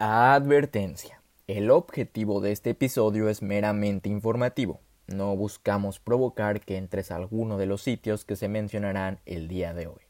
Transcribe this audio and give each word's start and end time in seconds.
Advertencia. 0.00 1.20
El 1.48 1.72
objetivo 1.72 2.40
de 2.40 2.52
este 2.52 2.70
episodio 2.70 3.28
es 3.28 3.42
meramente 3.42 4.08
informativo. 4.08 4.80
No 5.08 5.34
buscamos 5.34 5.98
provocar 5.98 6.60
que 6.60 6.76
entres 6.76 7.10
a 7.10 7.16
alguno 7.16 7.58
de 7.58 7.66
los 7.66 7.82
sitios 7.82 8.24
que 8.24 8.36
se 8.36 8.46
mencionarán 8.46 9.18
el 9.26 9.48
día 9.48 9.74
de 9.74 9.88
hoy. 9.88 10.02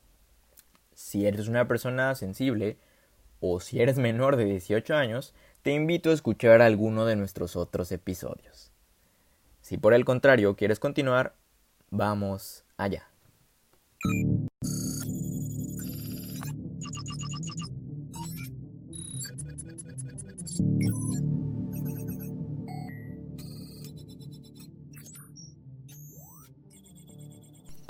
Si 0.92 1.26
eres 1.26 1.48
una 1.48 1.66
persona 1.68 2.14
sensible 2.16 2.76
o 3.40 3.60
si 3.60 3.80
eres 3.80 3.96
menor 3.96 4.36
de 4.36 4.44
18 4.44 4.94
años, 4.94 5.32
te 5.62 5.72
invito 5.72 6.10
a 6.10 6.14
escuchar 6.14 6.60
alguno 6.60 7.06
de 7.06 7.16
nuestros 7.16 7.56
otros 7.56 7.90
episodios. 7.90 8.70
Si 9.62 9.78
por 9.78 9.94
el 9.94 10.04
contrario 10.04 10.54
quieres 10.54 10.80
continuar, 10.80 11.34
vamos 11.88 12.62
allá. 12.76 13.08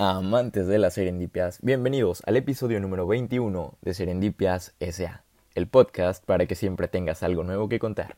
Amantes 0.01 0.67
de 0.67 0.79
las 0.79 0.93
serendipias, 0.93 1.59
bienvenidos 1.61 2.21
al 2.25 2.37
episodio 2.37 2.79
número 2.79 3.05
21 3.05 3.77
de 3.81 3.93
Serendipias 3.93 4.73
SA, 4.79 5.23
el 5.55 5.67
podcast 5.67 6.23
para 6.23 6.45
que 6.45 6.55
siempre 6.55 6.87
tengas 6.87 7.21
algo 7.21 7.43
nuevo 7.43 7.67
que 7.67 7.79
contar. 7.79 8.15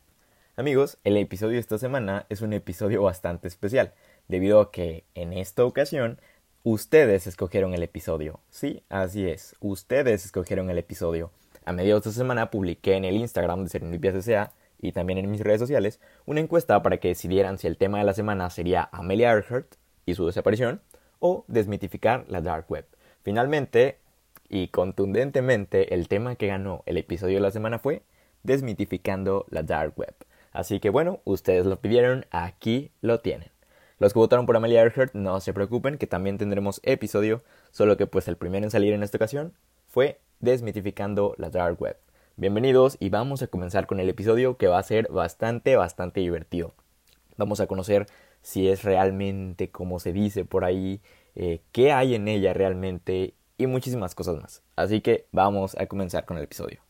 Amigos, 0.56 1.00
el 1.04 1.18
episodio 1.18 1.54
de 1.54 1.60
esta 1.60 1.78
semana 1.78 2.28
es 2.30 2.42
un 2.42 2.54
episodio 2.54 3.02
bastante 3.02 3.48
especial, 3.48 3.94
debido 4.28 4.60
a 4.62 4.72
que 4.72 5.06
en 5.16 5.34
esta 5.34 5.66
ocasión 5.66 6.20
ustedes 6.64 7.26
escogieron 7.26 7.74
el 7.74 7.84
episodio. 7.84 8.42
Sí, 8.50 8.84
así 8.90 9.28
es, 9.28 9.56
ustedes 9.60 10.26
escogieron 10.26 10.70
el 10.70 10.78
episodio. 10.78 11.32
A 11.64 11.74
mediados 11.74 12.04
de 12.04 12.12
semana 12.12 12.50
publiqué 12.50 12.96
en 12.96 13.06
el 13.06 13.16
Instagram 13.16 13.64
de 13.64 13.70
Serendipias 13.70 14.26
SA 14.26 14.52
y 14.80 14.94
también 14.94 15.20
en 15.20 15.30
mis 15.30 15.42
redes 15.42 15.60
sociales 15.60 16.00
una 16.26 16.40
encuesta 16.40 16.82
para 16.82 16.98
que 16.98 17.10
decidieran 17.10 17.60
si 17.60 17.68
el 17.68 17.78
tema 17.78 18.00
de 18.00 18.04
la 18.04 18.14
semana 18.14 18.50
sería 18.50 18.90
Amelia 18.92 19.30
Earhart 19.30 19.76
y 20.08 20.16
su 20.16 20.26
desaparición 20.26 20.82
o 21.20 21.46
desmitificar 21.48 22.26
la 22.28 22.42
dark 22.42 22.66
web. 22.70 22.86
Finalmente 23.22 24.00
y 24.50 24.70
contundentemente 24.70 25.94
el 25.94 26.08
tema 26.08 26.36
que 26.36 26.48
ganó 26.48 26.82
el 26.88 26.98
episodio 26.98 27.36
de 27.36 27.42
la 27.42 27.52
semana 27.52 27.78
fue 27.78 28.02
desmitificando 28.42 29.46
la 29.50 29.62
dark 29.62 29.94
web. 29.98 30.16
Así 30.52 30.80
que 30.80 30.90
bueno, 30.90 31.20
ustedes 31.26 31.68
lo 31.68 31.80
pidieron, 31.80 32.26
aquí 32.32 32.92
lo 33.02 33.20
tienen. 33.20 33.52
Los 34.00 34.14
que 34.14 34.20
votaron 34.20 34.48
por 34.48 34.58
Amelia 34.58 34.82
Earhart 34.82 35.14
no 35.14 35.40
se 35.40 35.54
preocupen 35.54 36.00
que 36.00 36.08
también 36.08 36.40
tendremos 36.40 36.82
episodio, 36.84 37.44
solo 37.70 37.98
que 37.98 38.08
pues 38.08 38.28
el 38.28 38.36
primero 38.36 38.66
en 38.66 38.72
salir 38.72 38.94
en 38.94 39.04
esta 39.04 39.18
ocasión 39.18 39.54
fue 39.88 40.20
desmitificando 40.42 41.36
la 41.38 41.50
dark 41.50 41.80
web. 41.80 41.98
Bienvenidos 42.36 42.98
y 43.00 43.10
vamos 43.10 43.44
a 43.44 43.48
comenzar 43.48 43.86
con 43.86 44.00
el 44.00 44.10
episodio 44.10 44.58
que 44.58 44.68
va 44.68 44.80
a 44.80 44.84
ser 44.84 45.08
bastante, 45.12 45.76
bastante 45.76 46.20
divertido. 46.20 46.74
Vamos 47.38 47.60
a 47.60 47.68
conocer 47.68 48.08
si 48.42 48.68
es 48.68 48.84
realmente 48.84 49.70
como 49.70 50.00
se 50.00 50.12
dice 50.12 50.44
por 50.44 50.66
ahí, 50.66 51.00
eh, 51.36 51.62
qué 51.72 51.92
hay 51.92 52.16
en 52.16 52.28
ella 52.28 52.54
realmente 52.54 53.36
y 53.58 53.68
muchísimas 53.68 54.16
cosas 54.16 54.42
más. 54.42 54.64
Así 54.76 55.02
que 55.02 55.28
vamos 55.32 55.78
a 55.78 55.86
comenzar 55.86 56.26
con 56.26 56.38
el 56.38 56.44
episodio. 56.44 56.82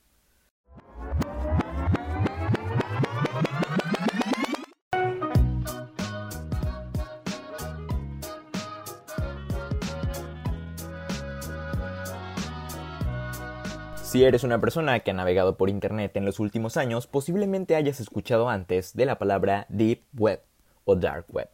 Si 14.12 14.26
eres 14.26 14.44
una 14.44 14.60
persona 14.60 15.00
que 15.00 15.12
ha 15.12 15.14
navegado 15.14 15.56
por 15.56 15.70
Internet 15.70 16.18
en 16.18 16.26
los 16.26 16.42
últimos 16.42 16.76
años, 16.76 17.08
posiblemente 17.08 17.78
hayas 17.78 18.02
escuchado 18.02 18.50
antes 18.50 18.94
de 18.94 19.06
la 19.06 19.18
palabra 19.18 19.66
Deep 19.70 20.04
Web 20.18 20.42
o 20.84 20.98
Dark 20.98 21.28
Web. 21.30 21.50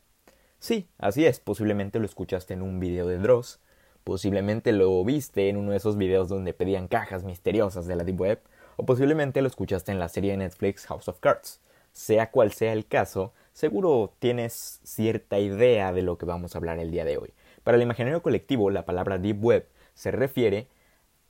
Sí, 0.57 0.89
así 0.97 1.23
es, 1.23 1.39
posiblemente 1.39 1.99
lo 1.99 2.05
escuchaste 2.05 2.55
en 2.55 2.63
un 2.63 2.79
video 2.79 3.05
de 3.05 3.19
Dross, 3.19 3.59
posiblemente 4.03 4.71
lo 4.71 5.05
viste 5.05 5.49
en 5.49 5.57
uno 5.57 5.69
de 5.69 5.77
esos 5.77 5.97
videos 5.97 6.29
donde 6.29 6.55
pedían 6.55 6.87
cajas 6.87 7.23
misteriosas 7.23 7.85
de 7.85 7.95
la 7.95 8.03
Deep 8.03 8.19
Web, 8.19 8.41
o 8.75 8.87
posiblemente 8.87 9.43
lo 9.43 9.47
escuchaste 9.49 9.91
en 9.91 9.99
la 9.99 10.09
serie 10.09 10.31
de 10.31 10.37
Netflix 10.37 10.87
House 10.87 11.09
of 11.09 11.19
Cards. 11.19 11.61
Sea 11.91 12.31
cual 12.31 12.53
sea 12.53 12.73
el 12.73 12.87
caso, 12.87 13.33
seguro 13.53 14.15
tienes 14.17 14.79
cierta 14.83 15.37
idea 15.37 15.93
de 15.93 16.01
lo 16.01 16.17
que 16.17 16.25
vamos 16.25 16.55
a 16.55 16.57
hablar 16.57 16.79
el 16.79 16.89
día 16.89 17.05
de 17.05 17.19
hoy. 17.19 17.35
Para 17.63 17.77
el 17.77 17.83
imaginario 17.83 18.23
colectivo, 18.23 18.71
la 18.71 18.83
palabra 18.83 19.19
Deep 19.19 19.45
Web 19.45 19.67
se 19.93 20.09
refiere 20.09 20.69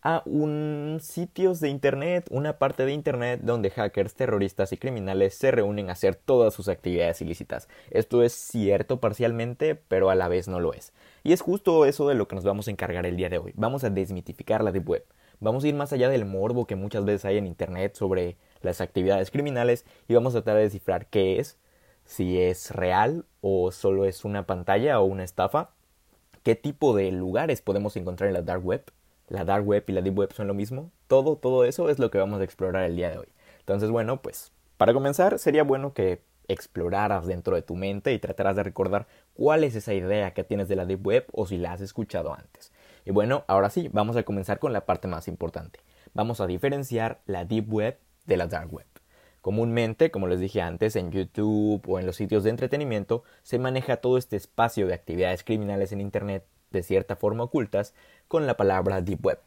a 0.01 0.21
un 0.25 0.99
sitios 1.01 1.59
de 1.59 1.69
internet, 1.69 2.27
una 2.29 2.59
parte 2.59 2.85
de 2.85 2.93
internet 2.93 3.41
donde 3.43 3.71
hackers, 3.71 4.13
terroristas 4.13 4.71
y 4.71 4.77
criminales 4.77 5.33
se 5.33 5.51
reúnen 5.51 5.89
a 5.89 5.93
hacer 5.93 6.15
todas 6.15 6.53
sus 6.53 6.67
actividades 6.69 7.21
ilícitas. 7.21 7.67
Esto 7.91 8.23
es 8.23 8.33
cierto 8.33 8.99
parcialmente, 8.99 9.75
pero 9.75 10.09
a 10.09 10.15
la 10.15 10.27
vez 10.27 10.47
no 10.47 10.59
lo 10.59 10.73
es. 10.73 10.93
Y 11.23 11.33
es 11.33 11.41
justo 11.41 11.85
eso 11.85 12.07
de 12.07 12.15
lo 12.15 12.27
que 12.27 12.35
nos 12.35 12.45
vamos 12.45 12.67
a 12.67 12.71
encargar 12.71 13.05
el 13.05 13.17
día 13.17 13.29
de 13.29 13.39
hoy. 13.39 13.53
Vamos 13.55 13.83
a 13.83 13.89
desmitificar 13.89 14.63
la 14.63 14.71
deep 14.71 14.87
web. 14.87 15.05
Vamos 15.39 15.63
a 15.63 15.67
ir 15.67 15.75
más 15.75 15.93
allá 15.93 16.09
del 16.09 16.25
morbo 16.25 16.65
que 16.65 16.75
muchas 16.75 17.05
veces 17.05 17.25
hay 17.25 17.37
en 17.37 17.45
internet 17.45 17.95
sobre 17.95 18.37
las 18.61 18.81
actividades 18.81 19.29
criminales 19.29 19.85
y 20.07 20.13
vamos 20.13 20.33
a 20.33 20.41
tratar 20.41 20.55
de 20.55 20.63
descifrar 20.63 21.07
qué 21.07 21.39
es, 21.39 21.57
si 22.05 22.39
es 22.39 22.71
real 22.71 23.25
o 23.41 23.71
solo 23.71 24.05
es 24.05 24.25
una 24.25 24.47
pantalla 24.47 24.99
o 24.99 25.05
una 25.05 25.23
estafa, 25.23 25.71
qué 26.43 26.55
tipo 26.55 26.95
de 26.95 27.11
lugares 27.11 27.61
podemos 27.61 27.95
encontrar 27.97 28.29
en 28.29 28.33
la 28.33 28.41
dark 28.41 28.65
web 28.65 28.83
la 29.27 29.45
dark 29.45 29.65
web 29.65 29.83
y 29.87 29.91
la 29.91 30.01
deep 30.01 30.17
web 30.17 30.33
son 30.33 30.47
lo 30.47 30.53
mismo. 30.53 30.91
Todo, 31.07 31.37
todo 31.37 31.65
eso 31.65 31.89
es 31.89 31.99
lo 31.99 32.11
que 32.11 32.17
vamos 32.17 32.41
a 32.41 32.43
explorar 32.43 32.83
el 32.83 32.95
día 32.95 33.09
de 33.09 33.19
hoy. 33.19 33.27
Entonces, 33.59 33.89
bueno, 33.89 34.21
pues 34.21 34.51
para 34.77 34.93
comenzar 34.93 35.39
sería 35.39 35.63
bueno 35.63 35.93
que 35.93 36.21
exploraras 36.47 37.25
dentro 37.25 37.55
de 37.55 37.61
tu 37.61 37.75
mente 37.75 38.13
y 38.13 38.19
trataras 38.19 38.55
de 38.55 38.63
recordar 38.63 39.07
cuál 39.33 39.63
es 39.63 39.75
esa 39.75 39.93
idea 39.93 40.33
que 40.33 40.43
tienes 40.43 40.67
de 40.67 40.75
la 40.75 40.85
deep 40.85 41.05
web 41.05 41.25
o 41.33 41.45
si 41.45 41.57
la 41.57 41.73
has 41.73 41.81
escuchado 41.81 42.33
antes. 42.33 42.71
Y 43.05 43.11
bueno, 43.11 43.43
ahora 43.47 43.69
sí, 43.69 43.89
vamos 43.91 44.15
a 44.15 44.23
comenzar 44.23 44.59
con 44.59 44.73
la 44.73 44.85
parte 44.85 45.07
más 45.07 45.27
importante. 45.27 45.79
Vamos 46.13 46.39
a 46.41 46.47
diferenciar 46.47 47.21
la 47.25 47.45
deep 47.45 47.71
web 47.71 47.97
de 48.25 48.37
la 48.37 48.47
dark 48.47 48.73
web. 48.73 48.85
Comúnmente, 49.41 50.11
como 50.11 50.27
les 50.27 50.39
dije 50.39 50.61
antes, 50.61 50.95
en 50.95 51.11
YouTube 51.11 51.81
o 51.87 51.99
en 51.99 52.05
los 52.05 52.17
sitios 52.17 52.43
de 52.43 52.49
entretenimiento 52.49 53.23
se 53.43 53.59
maneja 53.59 53.97
todo 53.97 54.17
este 54.17 54.35
espacio 54.35 54.87
de 54.87 54.93
actividades 54.93 55.43
criminales 55.43 55.91
en 55.91 56.01
Internet 56.01 56.45
de 56.71 56.83
cierta 56.83 57.15
forma 57.15 57.43
ocultas 57.43 57.93
con 58.27 58.47
la 58.47 58.57
palabra 58.57 59.01
Deep 59.01 59.25
Web. 59.25 59.39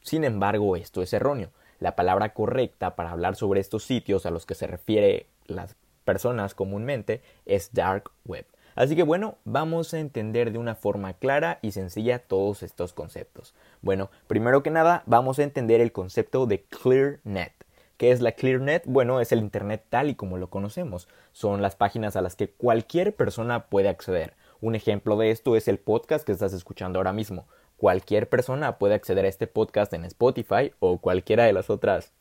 Sin 0.00 0.24
embargo, 0.24 0.76
esto 0.76 1.02
es 1.02 1.12
erróneo. 1.12 1.50
La 1.80 1.96
palabra 1.96 2.34
correcta 2.34 2.96
para 2.96 3.10
hablar 3.10 3.36
sobre 3.36 3.60
estos 3.60 3.84
sitios 3.84 4.26
a 4.26 4.30
los 4.30 4.46
que 4.46 4.54
se 4.54 4.66
refiere 4.66 5.26
las 5.46 5.76
personas 6.04 6.54
comúnmente 6.54 7.22
es 7.46 7.72
Dark 7.72 8.10
Web. 8.24 8.46
Así 8.74 8.94
que 8.94 9.02
bueno, 9.02 9.38
vamos 9.44 9.92
a 9.92 9.98
entender 9.98 10.52
de 10.52 10.58
una 10.58 10.76
forma 10.76 11.12
clara 11.14 11.58
y 11.62 11.72
sencilla 11.72 12.20
todos 12.20 12.62
estos 12.62 12.92
conceptos. 12.92 13.54
Bueno, 13.82 14.08
primero 14.28 14.62
que 14.62 14.70
nada, 14.70 15.02
vamos 15.06 15.38
a 15.38 15.42
entender 15.42 15.80
el 15.80 15.90
concepto 15.90 16.46
de 16.46 16.62
ClearNet. 16.62 17.52
¿Qué 17.96 18.12
es 18.12 18.20
la 18.20 18.30
ClearNet? 18.30 18.84
Bueno, 18.86 19.20
es 19.20 19.32
el 19.32 19.40
Internet 19.40 19.84
tal 19.88 20.10
y 20.10 20.14
como 20.14 20.38
lo 20.38 20.48
conocemos. 20.48 21.08
Son 21.32 21.60
las 21.60 21.74
páginas 21.74 22.14
a 22.14 22.22
las 22.22 22.36
que 22.36 22.48
cualquier 22.48 23.16
persona 23.16 23.66
puede 23.66 23.88
acceder. 23.88 24.34
Un 24.60 24.74
ejemplo 24.74 25.16
de 25.16 25.30
esto 25.30 25.54
es 25.54 25.68
el 25.68 25.78
podcast 25.78 26.26
que 26.26 26.32
estás 26.32 26.52
escuchando 26.52 26.98
ahora 26.98 27.12
mismo. 27.12 27.46
Cualquier 27.76 28.28
persona 28.28 28.76
puede 28.78 28.94
acceder 28.94 29.24
a 29.24 29.28
este 29.28 29.46
podcast 29.46 29.92
en 29.92 30.04
Spotify 30.04 30.72
o 30.80 30.98
cualquiera 30.98 31.44
de 31.44 31.52
las 31.52 31.70
otras 31.70 32.12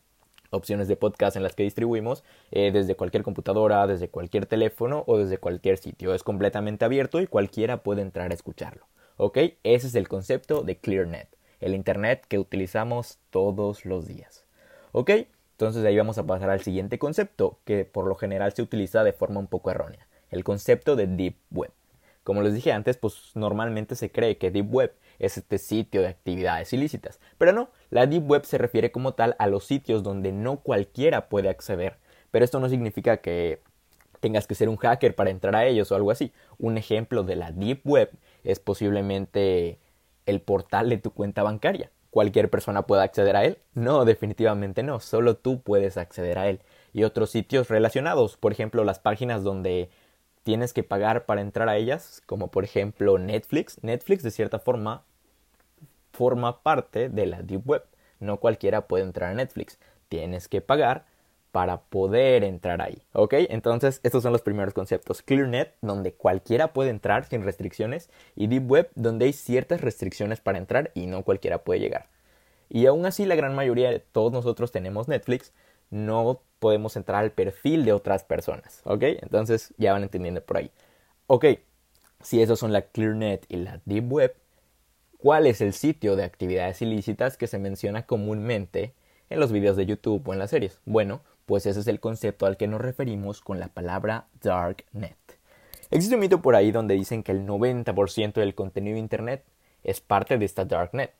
opciones 0.52 0.88
de 0.88 0.98
podcast 0.98 1.36
en 1.36 1.42
las 1.42 1.56
que 1.56 1.64
distribuimos 1.64 2.24
eh, 2.52 2.72
desde 2.72 2.96
cualquier 2.96 3.24
computadora, 3.24 3.88
desde 3.88 4.10
cualquier 4.10 4.46
teléfono 4.46 5.04
o 5.08 5.18
desde 5.18 5.40
cualquier 5.40 5.80
sitio. 5.80 6.14
Es 6.14 6.22
completamente 6.22 6.86
abierto 6.86 7.20
y 7.22 7.26
cualquiera 7.26 7.82
puede 7.82 8.04
entrar 8.04 8.30
a 8.30 8.36
escucharlo. 8.36 8.86
¿Ok? 9.18 9.38
Ese 9.64 9.88
es 9.88 9.96
el 9.96 10.08
concepto 10.08 10.62
de 10.62 10.78
ClearNet, 10.78 11.30
el 11.60 11.74
Internet 11.74 12.24
que 12.28 12.38
utilizamos 12.38 13.18
todos 13.32 13.84
los 13.84 14.08
días. 14.08 14.46
¿Ok? 14.92 15.10
Entonces 15.54 15.84
ahí 15.86 15.98
vamos 15.98 16.20
a 16.20 16.28
pasar 16.28 16.52
al 16.52 16.62
siguiente 16.62 17.00
concepto 17.00 17.58
que 17.66 17.84
por 17.84 18.06
lo 18.06 18.14
general 18.14 18.54
se 18.54 18.62
utiliza 18.62 19.04
de 19.04 19.14
forma 19.14 19.40
un 19.40 19.48
poco 19.48 19.72
errónea, 19.72 20.08
el 20.30 20.44
concepto 20.44 20.96
de 20.96 21.08
Deep 21.08 21.38
Web. 21.50 21.72
Como 22.28 22.42
les 22.42 22.54
dije 22.54 22.74
antes, 22.74 22.98
pues 22.98 23.32
normalmente 23.36 23.96
se 23.96 24.12
cree 24.12 24.38
que 24.38 24.52
Deep 24.52 24.70
Web 24.70 24.94
es 25.18 25.38
este 25.38 25.58
sitio 25.58 26.02
de 26.02 26.10
actividades 26.10 26.74
ilícitas. 26.74 27.22
Pero 27.38 27.54
no, 27.54 27.70
la 27.90 28.06
Deep 28.06 28.30
Web 28.30 28.44
se 28.44 28.58
refiere 28.58 28.92
como 28.92 29.14
tal 29.14 29.38
a 29.40 29.48
los 29.48 29.64
sitios 29.64 30.04
donde 30.04 30.34
no 30.34 30.58
cualquiera 30.58 31.30
puede 31.30 31.48
acceder. 31.48 31.96
Pero 32.30 32.44
esto 32.44 32.60
no 32.60 32.68
significa 32.68 33.22
que 33.22 33.62
tengas 34.20 34.46
que 34.46 34.56
ser 34.56 34.68
un 34.68 34.76
hacker 34.76 35.16
para 35.16 35.30
entrar 35.30 35.56
a 35.56 35.68
ellos 35.68 35.90
o 35.90 35.96
algo 35.96 36.12
así. 36.12 36.34
Un 36.58 36.78
ejemplo 36.78 37.24
de 37.24 37.38
la 37.38 37.54
Deep 37.54 37.80
Web 37.86 38.10
es 38.44 38.60
posiblemente 38.60 39.80
el 40.26 40.42
portal 40.42 40.90
de 40.90 40.98
tu 40.98 41.12
cuenta 41.12 41.44
bancaria. 41.44 41.92
¿Cualquier 42.10 42.50
persona 42.50 42.82
puede 42.82 43.04
acceder 43.04 43.38
a 43.38 43.46
él? 43.46 43.58
No, 43.74 44.04
definitivamente 44.04 44.84
no, 44.84 45.00
solo 45.00 45.38
tú 45.38 45.62
puedes 45.62 45.96
acceder 45.96 46.40
a 46.40 46.50
él. 46.50 46.60
Y 46.92 47.06
otros 47.06 47.30
sitios 47.30 47.70
relacionados, 47.70 48.36
por 48.36 48.52
ejemplo 48.52 48.84
las 48.84 49.00
páginas 49.00 49.44
donde 49.44 49.90
tienes 50.48 50.72
que 50.72 50.82
pagar 50.82 51.26
para 51.26 51.42
entrar 51.42 51.68
a 51.68 51.76
ellas, 51.76 52.24
como 52.26 52.48
por 52.48 52.64
ejemplo 52.64 53.20
Netflix. 53.20 53.84
Netflix 53.84 54.24
de 54.24 54.32
cierta 54.32 54.60
forma 54.60 55.04
forma 56.14 56.64
parte 56.64 57.10
de 57.10 57.26
la 57.26 57.42
Deep 57.42 57.68
Web. 57.68 57.84
No 58.22 58.38
cualquiera 58.38 58.88
puede 58.88 59.04
entrar 59.04 59.32
a 59.32 59.34
Netflix. 59.34 59.78
Tienes 60.08 60.48
que 60.48 60.62
pagar 60.62 61.06
para 61.52 61.82
poder 61.82 62.46
entrar 62.46 62.82
ahí, 62.82 63.02
¿ok? 63.12 63.34
Entonces, 63.50 64.00
estos 64.04 64.24
son 64.24 64.32
los 64.32 64.42
primeros 64.42 64.74
conceptos. 64.74 65.22
ClearNet, 65.22 65.74
donde 65.82 66.14
cualquiera 66.14 66.72
puede 66.72 66.92
entrar 66.92 67.26
sin 67.26 67.44
restricciones, 67.44 68.10
y 68.34 68.48
Deep 68.48 68.72
Web, 68.72 68.90
donde 68.96 69.26
hay 69.26 69.34
ciertas 69.34 69.82
restricciones 69.82 70.40
para 70.40 70.60
entrar 70.60 70.92
y 70.94 71.08
no 71.08 71.24
cualquiera 71.24 71.66
puede 71.66 71.82
llegar. 71.82 72.08
Y 72.70 72.86
aún 72.86 73.06
así, 73.06 73.26
la 73.26 73.36
gran 73.36 73.54
mayoría 73.54 73.90
de 73.90 74.00
todos 74.00 74.32
nosotros 74.32 74.72
tenemos 74.72 75.10
Netflix, 75.10 75.52
no 75.90 76.42
podemos 76.60 76.96
entrar 76.96 77.24
al 77.24 77.32
perfil 77.32 77.86
de 77.86 77.94
otras 77.94 78.24
personas, 78.24 78.82
¿ok? 78.84 79.04
Entonces, 79.22 79.74
ya 79.78 79.94
van 79.94 80.04
entendiendo 80.04 80.42
por 80.42 80.58
ahí. 80.58 80.72
Ok, 81.28 81.46
si 82.22 82.42
esos 82.42 82.60
son 82.60 82.74
la 82.74 82.82
ClearNet 82.82 83.46
y 83.50 83.58
la 83.58 83.82
Deep 83.86 84.12
Web, 84.12 84.36
¿cuál 85.18 85.48
es 85.48 85.62
el 85.62 85.74
sitio 85.74 86.16
de 86.16 86.24
actividades 86.24 86.82
ilícitas 86.82 87.38
que 87.38 87.48
se 87.48 87.60
menciona 87.60 88.06
comúnmente 88.06 88.94
en 89.30 89.40
los 89.40 89.52
videos 89.52 89.78
de 89.78 89.86
YouTube 89.86 90.28
o 90.28 90.34
en 90.34 90.40
las 90.40 90.50
series? 90.50 90.82
Bueno, 90.86 91.22
pues 91.46 91.66
ese 91.66 91.80
es 91.80 91.88
el 91.88 92.00
concepto 92.00 92.46
al 92.46 92.58
que 92.58 92.68
nos 92.68 92.82
referimos 92.82 93.42
con 93.42 93.60
la 93.60 93.68
palabra 93.68 94.28
Darknet. 94.42 95.18
Existe 95.90 96.16
un 96.16 96.22
mito 96.22 96.42
por 96.42 96.56
ahí 96.56 96.72
donde 96.72 96.96
dicen 96.96 97.24
que 97.24 97.32
el 97.32 97.46
90% 97.46 98.34
del 98.34 98.56
contenido 98.56 98.96
de 98.96 99.00
Internet 99.00 99.46
es 99.84 100.02
parte 100.02 100.38
de 100.38 100.46
esta 100.46 100.66
Darknet, 100.66 101.14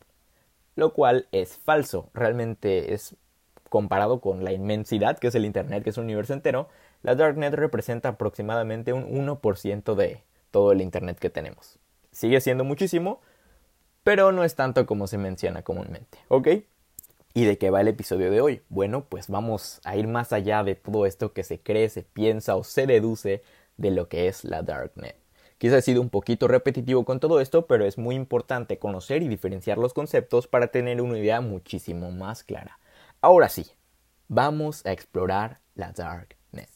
lo 0.74 0.92
cual 0.92 1.26
es 1.32 1.56
falso. 1.56 2.10
Realmente 2.12 2.92
es 2.92 3.16
comparado 3.68 4.20
con 4.20 4.44
la 4.44 4.52
inmensidad 4.52 5.18
que 5.18 5.28
es 5.28 5.34
el 5.34 5.44
Internet, 5.44 5.84
que 5.84 5.90
es 5.90 5.98
un 5.98 6.04
universo 6.04 6.32
entero, 6.32 6.68
la 7.02 7.14
Darknet 7.14 7.54
representa 7.54 8.10
aproximadamente 8.10 8.92
un 8.92 9.04
1% 9.04 9.94
de 9.94 10.22
todo 10.50 10.72
el 10.72 10.80
Internet 10.80 11.18
que 11.18 11.30
tenemos. 11.30 11.78
Sigue 12.12 12.40
siendo 12.40 12.64
muchísimo, 12.64 13.20
pero 14.02 14.32
no 14.32 14.44
es 14.44 14.54
tanto 14.54 14.86
como 14.86 15.06
se 15.06 15.18
menciona 15.18 15.62
comúnmente, 15.62 16.18
¿ok? 16.28 16.48
¿Y 17.34 17.44
de 17.44 17.58
qué 17.58 17.70
va 17.70 17.80
el 17.80 17.88
episodio 17.88 18.30
de 18.30 18.40
hoy? 18.40 18.62
Bueno, 18.68 19.04
pues 19.08 19.28
vamos 19.28 19.80
a 19.84 19.96
ir 19.96 20.08
más 20.08 20.32
allá 20.32 20.64
de 20.64 20.74
todo 20.74 21.06
esto 21.06 21.32
que 21.32 21.44
se 21.44 21.60
cree, 21.60 21.88
se 21.88 22.02
piensa 22.02 22.56
o 22.56 22.64
se 22.64 22.86
deduce 22.86 23.42
de 23.76 23.90
lo 23.90 24.08
que 24.08 24.28
es 24.28 24.44
la 24.44 24.62
Darknet. 24.62 25.16
Quizá 25.58 25.78
he 25.78 25.82
sido 25.82 26.00
un 26.00 26.08
poquito 26.08 26.46
repetitivo 26.46 27.04
con 27.04 27.18
todo 27.18 27.40
esto, 27.40 27.66
pero 27.66 27.84
es 27.84 27.98
muy 27.98 28.14
importante 28.14 28.78
conocer 28.78 29.22
y 29.22 29.28
diferenciar 29.28 29.76
los 29.76 29.92
conceptos 29.92 30.46
para 30.46 30.68
tener 30.68 31.00
una 31.00 31.18
idea 31.18 31.40
muchísimo 31.40 32.12
más 32.12 32.44
clara. 32.44 32.78
Ahora 33.20 33.48
sí, 33.48 33.66
vamos 34.28 34.86
a 34.86 34.92
explorar 34.92 35.58
la 35.74 35.90
Darknet. 35.90 36.70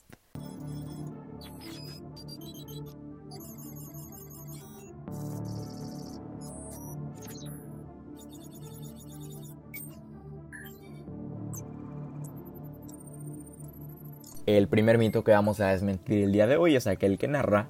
El 14.46 14.66
primer 14.66 14.98
mito 14.98 15.22
que 15.22 15.30
vamos 15.30 15.60
a 15.60 15.68
desmentir 15.68 16.24
el 16.24 16.32
día 16.32 16.48
de 16.48 16.56
hoy 16.56 16.74
es 16.74 16.88
aquel 16.88 17.18
que 17.18 17.28
narra 17.28 17.68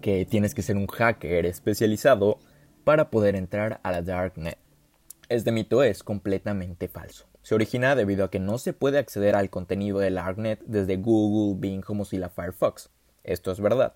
que 0.00 0.24
tienes 0.26 0.54
que 0.54 0.62
ser 0.62 0.76
un 0.76 0.86
hacker 0.86 1.44
especializado 1.44 2.38
para 2.84 3.10
poder 3.10 3.34
entrar 3.34 3.80
a 3.82 3.90
la 3.90 4.02
Darknet. 4.02 4.58
Este 5.28 5.50
mito 5.50 5.82
es 5.82 6.04
completamente 6.04 6.86
falso. 6.86 7.31
Se 7.42 7.54
origina 7.54 7.94
debido 7.96 8.24
a 8.24 8.30
que 8.30 8.38
no 8.38 8.58
se 8.58 8.72
puede 8.72 8.98
acceder 8.98 9.34
al 9.34 9.50
contenido 9.50 9.98
de 9.98 10.10
Darknet 10.10 10.60
desde 10.64 10.96
Google, 10.96 11.58
Bing 11.60 11.84
o 11.86 11.94
Mozilla 11.94 12.28
Firefox. 12.28 12.90
Esto 13.24 13.52
es 13.52 13.60
verdad, 13.60 13.94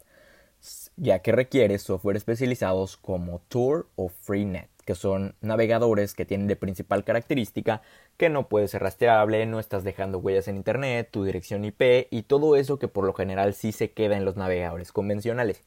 ya 0.97 1.21
que 1.21 1.33
requiere 1.33 1.79
software 1.79 2.17
especializados 2.17 2.97
como 2.97 3.41
Tor 3.49 3.89
o 3.97 4.09
Freenet 4.09 4.69
que 4.87 4.95
son 4.95 5.35
navegadores 5.41 6.15
que 6.15 6.25
tienen 6.25 6.47
de 6.47 6.57
principal 6.57 7.05
característica 7.05 7.83
que 8.17 8.31
no 8.31 8.49
puede 8.49 8.69
ser 8.69 8.83
rastreable, 8.83 9.45
no 9.45 9.59
estás 9.59 9.83
dejando 9.85 10.19
huellas 10.19 10.49
en 10.49 10.57
Internet, 10.57 11.09
tu 11.11 11.25
dirección 11.25 11.65
IP 11.65 12.07
y 12.09 12.23
todo 12.23 12.57
eso 12.57 12.79
que 12.79 12.89
por 12.89 13.05
lo 13.05 13.13
general 13.13 13.53
sí 13.53 13.73
se 13.73 13.91
queda 13.91 14.17
en 14.17 14.25
los 14.25 14.37
navegadores 14.37 14.93
convencionales. 14.93 15.65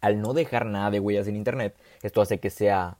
Al 0.00 0.20
no 0.20 0.34
dejar 0.34 0.66
nada 0.66 0.90
de 0.90 1.00
huellas 1.00 1.28
en 1.28 1.36
Internet, 1.36 1.76
esto 2.02 2.20
hace 2.20 2.40
que 2.40 2.50
sea 2.50 2.98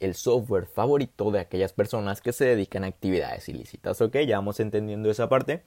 el 0.00 0.14
software 0.14 0.66
favorito 0.66 1.30
de 1.30 1.40
aquellas 1.40 1.72
personas 1.72 2.20
que 2.20 2.32
se 2.32 2.44
dedican 2.44 2.84
a 2.84 2.88
actividades 2.88 3.48
ilícitas. 3.48 4.00
Ok, 4.00 4.16
ya 4.26 4.36
vamos 4.36 4.60
entendiendo 4.60 5.10
esa 5.10 5.28
parte. 5.28 5.62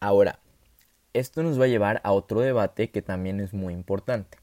Ahora, 0.00 0.40
esto 1.12 1.42
nos 1.42 1.58
va 1.58 1.64
a 1.64 1.68
llevar 1.68 2.00
a 2.04 2.12
otro 2.12 2.40
debate 2.40 2.90
que 2.90 3.02
también 3.02 3.40
es 3.40 3.54
muy 3.54 3.72
importante. 3.72 4.38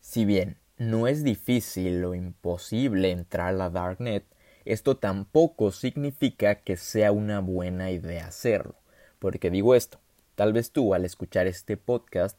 Si 0.00 0.24
bien 0.24 0.58
no 0.76 1.06
es 1.06 1.24
difícil 1.24 2.04
o 2.04 2.14
imposible 2.14 3.10
entrar 3.10 3.48
a 3.48 3.52
la 3.52 3.70
Darknet, 3.70 4.24
esto 4.64 4.96
tampoco 4.96 5.70
significa 5.70 6.56
que 6.56 6.76
sea 6.76 7.12
una 7.12 7.40
buena 7.40 7.90
idea 7.90 8.26
hacerlo. 8.26 8.74
Porque 9.18 9.48
digo 9.48 9.74
esto, 9.74 9.98
tal 10.34 10.52
vez 10.52 10.72
tú 10.72 10.92
al 10.92 11.04
escuchar 11.04 11.46
este 11.46 11.76
podcast 11.76 12.38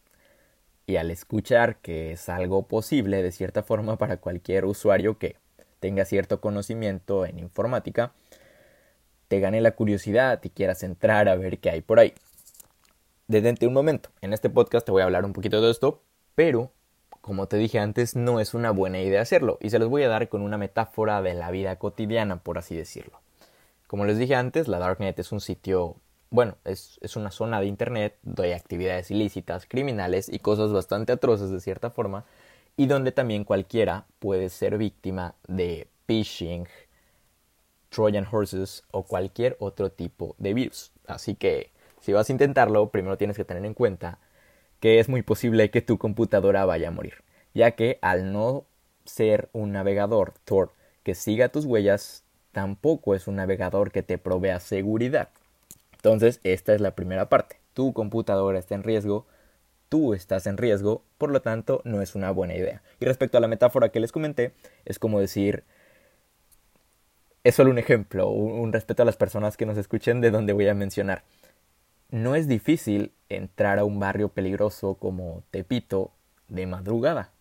y 0.87 0.95
al 0.95 1.11
escuchar 1.11 1.75
que 1.77 2.13
es 2.13 2.29
algo 2.29 2.63
posible 2.63 3.21
de 3.21 3.31
cierta 3.31 3.61
forma 3.61 3.97
para 3.97 4.17
cualquier 4.17 4.65
usuario 4.65 5.19
que 5.19 5.35
tenga 5.79 6.05
cierto 6.05 6.41
conocimiento 6.41 7.25
en 7.25 7.37
informática, 7.37 8.13
te 9.27 9.41
gane 9.41 9.59
la 9.61 9.71
curiosidad 9.71 10.39
y 10.43 10.49
quieras 10.49 10.83
entrar 10.83 11.27
a 11.27 11.35
ver 11.35 11.59
qué 11.59 11.69
hay 11.69 11.81
por 11.81 11.99
ahí. 11.99 12.13
Detente 13.27 13.67
un 13.67 13.73
momento, 13.73 14.09
en 14.21 14.31
este 14.31 14.49
podcast 14.49 14.85
te 14.85 14.93
voy 14.93 15.01
a 15.01 15.05
hablar 15.05 15.25
un 15.25 15.33
poquito 15.33 15.61
de 15.61 15.69
esto, 15.69 16.01
pero 16.33 16.71
como 17.19 17.47
te 17.47 17.57
dije 17.57 17.79
antes, 17.79 18.15
no 18.15 18.39
es 18.39 18.53
una 18.53 18.71
buena 18.71 19.01
idea 19.01 19.21
hacerlo, 19.21 19.57
y 19.59 19.69
se 19.69 19.79
los 19.79 19.89
voy 19.89 20.03
a 20.03 20.07
dar 20.07 20.29
con 20.29 20.41
una 20.41 20.57
metáfora 20.57 21.21
de 21.21 21.33
la 21.33 21.51
vida 21.51 21.75
cotidiana, 21.75 22.37
por 22.37 22.57
así 22.57 22.77
decirlo. 22.77 23.19
Como 23.87 24.05
les 24.05 24.17
dije 24.17 24.35
antes, 24.35 24.69
la 24.69 24.79
Darknet 24.79 25.19
es 25.19 25.33
un 25.33 25.41
sitio, 25.41 25.97
bueno, 26.29 26.55
es, 26.65 26.99
es 27.01 27.15
una 27.15 27.31
zona 27.31 27.59
de 27.59 27.67
Internet 27.67 28.17
donde 28.23 28.49
hay 28.49 28.53
actividades 28.53 29.11
ilícitas, 29.11 29.65
criminales 29.65 30.29
y 30.29 30.39
cosas 30.39 30.71
bastante 30.71 31.13
atroces 31.13 31.51
de 31.51 31.59
cierta 31.59 31.89
forma, 31.89 32.25
y 32.75 32.85
donde 32.85 33.11
también 33.11 33.43
cualquiera 33.43 34.05
puede 34.19 34.49
ser 34.49 34.77
víctima 34.77 35.33
de 35.47 35.87
phishing, 36.05 36.67
Trojan 37.89 38.27
Horses 38.31 38.83
o 38.91 39.03
cualquier 39.03 39.57
otro 39.59 39.89
tipo 39.91 40.35
de 40.37 40.53
virus. 40.53 40.91
Así 41.07 41.35
que 41.35 41.71
si 42.01 42.13
vas 42.13 42.29
a 42.29 42.31
intentarlo, 42.31 42.89
primero 42.89 43.17
tienes 43.17 43.37
que 43.37 43.45
tener 43.45 43.65
en 43.65 43.73
cuenta 43.73 44.19
que 44.79 44.99
es 44.99 45.09
muy 45.09 45.23
posible 45.23 45.71
que 45.71 45.81
tu 45.81 45.97
computadora 45.97 46.65
vaya 46.65 46.89
a 46.89 46.91
morir, 46.91 47.23
ya 47.53 47.71
que 47.71 47.97
al 48.01 48.31
no 48.31 48.65
ser 49.05 49.49
un 49.53 49.71
navegador 49.71 50.33
Tor 50.45 50.73
que 51.03 51.15
siga 51.15 51.49
tus 51.49 51.65
huellas, 51.65 52.23
tampoco 52.51 53.15
es 53.15 53.27
un 53.27 53.37
navegador 53.37 53.91
que 53.91 54.03
te 54.03 54.17
provea 54.17 54.59
seguridad. 54.59 55.29
Entonces, 55.97 56.39
esta 56.43 56.73
es 56.73 56.81
la 56.81 56.95
primera 56.95 57.27
parte. 57.29 57.59
Tu 57.73 57.93
computadora 57.93 58.59
está 58.59 58.75
en 58.75 58.83
riesgo, 58.83 59.25
tú 59.89 60.13
estás 60.13 60.47
en 60.47 60.57
riesgo, 60.57 61.03
por 61.17 61.31
lo 61.31 61.41
tanto, 61.41 61.81
no 61.85 62.01
es 62.01 62.15
una 62.15 62.31
buena 62.31 62.55
idea. 62.55 62.81
Y 62.99 63.05
respecto 63.05 63.37
a 63.37 63.41
la 63.41 63.47
metáfora 63.47 63.89
que 63.89 63.99
les 63.99 64.11
comenté, 64.11 64.53
es 64.85 64.99
como 64.99 65.19
decir, 65.19 65.63
es 67.43 67.55
solo 67.55 67.71
un 67.71 67.77
ejemplo, 67.77 68.29
un, 68.29 68.73
respeto 68.73 69.03
a 69.03 69.05
las 69.05 69.17
personas 69.17 69.57
que 69.57 69.65
nos 69.65 69.77
escuchen 69.77 70.21
de 70.21 70.31
donde 70.31 70.53
voy 70.53 70.67
a 70.67 70.73
mencionar. 70.73 71.23
No 72.09 72.35
es 72.35 72.47
difícil 72.47 73.11
entrar 73.29 73.79
a 73.79 73.85
un 73.85 73.99
barrio 73.99 74.29
peligroso 74.29 74.95
como 74.95 75.43
Tepito 75.51 76.11
de 76.47 76.67
madrugada. 76.67 77.31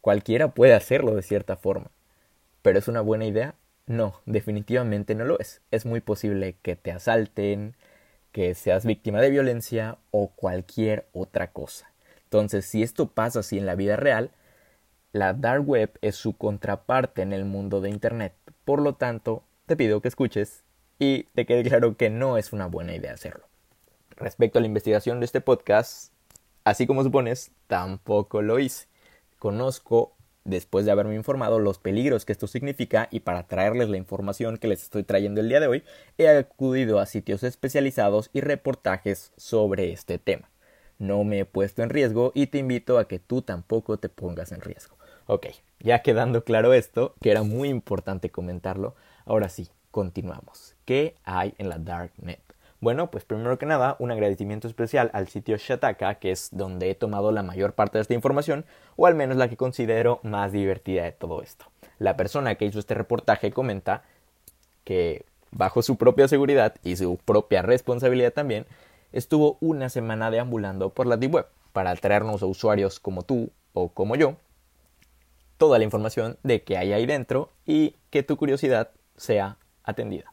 Cualquiera 0.00 0.48
puede 0.48 0.74
hacerlo 0.74 1.14
de 1.14 1.22
cierta 1.22 1.56
forma. 1.56 1.90
¿Pero 2.62 2.78
es 2.78 2.88
una 2.88 3.00
buena 3.00 3.24
idea? 3.24 3.54
No, 3.86 4.20
definitivamente 4.26 5.14
no 5.14 5.24
lo 5.24 5.38
es. 5.38 5.60
Es 5.70 5.86
muy 5.86 6.00
posible 6.00 6.56
que 6.62 6.76
te 6.76 6.92
asalten, 6.92 7.74
que 8.32 8.54
seas 8.54 8.86
víctima 8.86 9.20
de 9.20 9.30
violencia 9.30 9.98
o 10.10 10.28
cualquier 10.28 11.06
otra 11.12 11.52
cosa. 11.52 11.92
Entonces, 12.24 12.64
si 12.64 12.82
esto 12.82 13.08
pasa 13.08 13.40
así 13.40 13.58
en 13.58 13.66
la 13.66 13.74
vida 13.74 13.96
real, 13.96 14.30
la 15.12 15.34
dark 15.34 15.68
web 15.68 15.98
es 16.00 16.16
su 16.16 16.36
contraparte 16.36 17.20
en 17.22 17.32
el 17.32 17.44
mundo 17.44 17.80
de 17.80 17.90
Internet. 17.90 18.32
Por 18.64 18.80
lo 18.80 18.94
tanto, 18.94 19.42
te 19.66 19.76
pido 19.76 20.00
que 20.00 20.08
escuches 20.08 20.64
y 20.98 21.24
te 21.34 21.44
quede 21.44 21.62
claro 21.64 21.96
que 21.96 22.08
no 22.08 22.38
es 22.38 22.52
una 22.52 22.66
buena 22.66 22.94
idea 22.94 23.12
hacerlo. 23.12 23.44
Respecto 24.16 24.58
a 24.58 24.62
la 24.62 24.68
investigación 24.68 25.20
de 25.20 25.26
este 25.26 25.40
podcast, 25.40 26.12
así 26.64 26.86
como 26.86 27.02
supones, 27.02 27.50
tampoco 27.66 28.40
lo 28.40 28.58
hice. 28.58 28.86
Conozco, 29.38 30.14
después 30.44 30.84
de 30.84 30.92
haberme 30.92 31.14
informado, 31.14 31.58
los 31.58 31.78
peligros 31.78 32.24
que 32.24 32.32
esto 32.32 32.46
significa 32.46 33.08
y 33.10 33.20
para 33.20 33.46
traerles 33.46 33.88
la 33.88 33.96
información 33.96 34.56
que 34.56 34.68
les 34.68 34.82
estoy 34.82 35.04
trayendo 35.04 35.40
el 35.40 35.48
día 35.48 35.60
de 35.60 35.68
hoy, 35.68 35.84
he 36.18 36.28
acudido 36.28 36.98
a 36.98 37.06
sitios 37.06 37.42
especializados 37.42 38.30
y 38.32 38.40
reportajes 38.40 39.32
sobre 39.36 39.92
este 39.92 40.18
tema. 40.18 40.50
No 40.98 41.24
me 41.24 41.40
he 41.40 41.44
puesto 41.44 41.82
en 41.82 41.90
riesgo 41.90 42.32
y 42.34 42.46
te 42.46 42.58
invito 42.58 42.98
a 42.98 43.08
que 43.08 43.18
tú 43.18 43.42
tampoco 43.42 43.98
te 43.98 44.08
pongas 44.08 44.52
en 44.52 44.60
riesgo. 44.60 44.96
Ok, 45.26 45.46
ya 45.80 46.02
quedando 46.02 46.44
claro 46.44 46.74
esto, 46.74 47.14
que 47.20 47.30
era 47.30 47.42
muy 47.42 47.68
importante 47.68 48.30
comentarlo, 48.30 48.94
ahora 49.24 49.48
sí, 49.48 49.68
continuamos. 49.90 50.74
¿Qué 50.84 51.16
hay 51.24 51.54
en 51.58 51.68
la 51.68 51.78
Darknet? 51.78 52.51
Bueno, 52.82 53.12
pues 53.12 53.24
primero 53.24 53.60
que 53.60 53.64
nada, 53.64 53.94
un 54.00 54.10
agradecimiento 54.10 54.66
especial 54.66 55.12
al 55.14 55.28
sitio 55.28 55.56
Shataka, 55.56 56.16
que 56.16 56.32
es 56.32 56.48
donde 56.50 56.90
he 56.90 56.96
tomado 56.96 57.30
la 57.30 57.44
mayor 57.44 57.74
parte 57.74 57.98
de 57.98 58.02
esta 58.02 58.14
información, 58.14 58.64
o 58.96 59.06
al 59.06 59.14
menos 59.14 59.36
la 59.36 59.48
que 59.48 59.56
considero 59.56 60.18
más 60.24 60.50
divertida 60.50 61.04
de 61.04 61.12
todo 61.12 61.42
esto. 61.42 61.66
La 62.00 62.16
persona 62.16 62.56
que 62.56 62.64
hizo 62.64 62.80
este 62.80 62.94
reportaje 62.94 63.52
comenta 63.52 64.02
que 64.82 65.24
bajo 65.52 65.80
su 65.82 65.96
propia 65.96 66.26
seguridad 66.26 66.74
y 66.82 66.96
su 66.96 67.18
propia 67.18 67.62
responsabilidad 67.62 68.32
también, 68.32 68.66
estuvo 69.12 69.58
una 69.60 69.88
semana 69.88 70.32
deambulando 70.32 70.90
por 70.90 71.06
la 71.06 71.16
Deep 71.16 71.34
Web 71.34 71.46
para 71.72 71.94
traernos 71.94 72.42
a 72.42 72.46
usuarios 72.46 72.98
como 72.98 73.22
tú 73.22 73.52
o 73.74 73.90
como 73.90 74.16
yo 74.16 74.34
toda 75.56 75.78
la 75.78 75.84
información 75.84 76.36
de 76.42 76.64
qué 76.64 76.78
hay 76.78 76.92
ahí 76.92 77.06
dentro 77.06 77.48
y 77.64 77.94
que 78.10 78.24
tu 78.24 78.36
curiosidad 78.36 78.90
sea 79.16 79.58
atendida. 79.84 80.31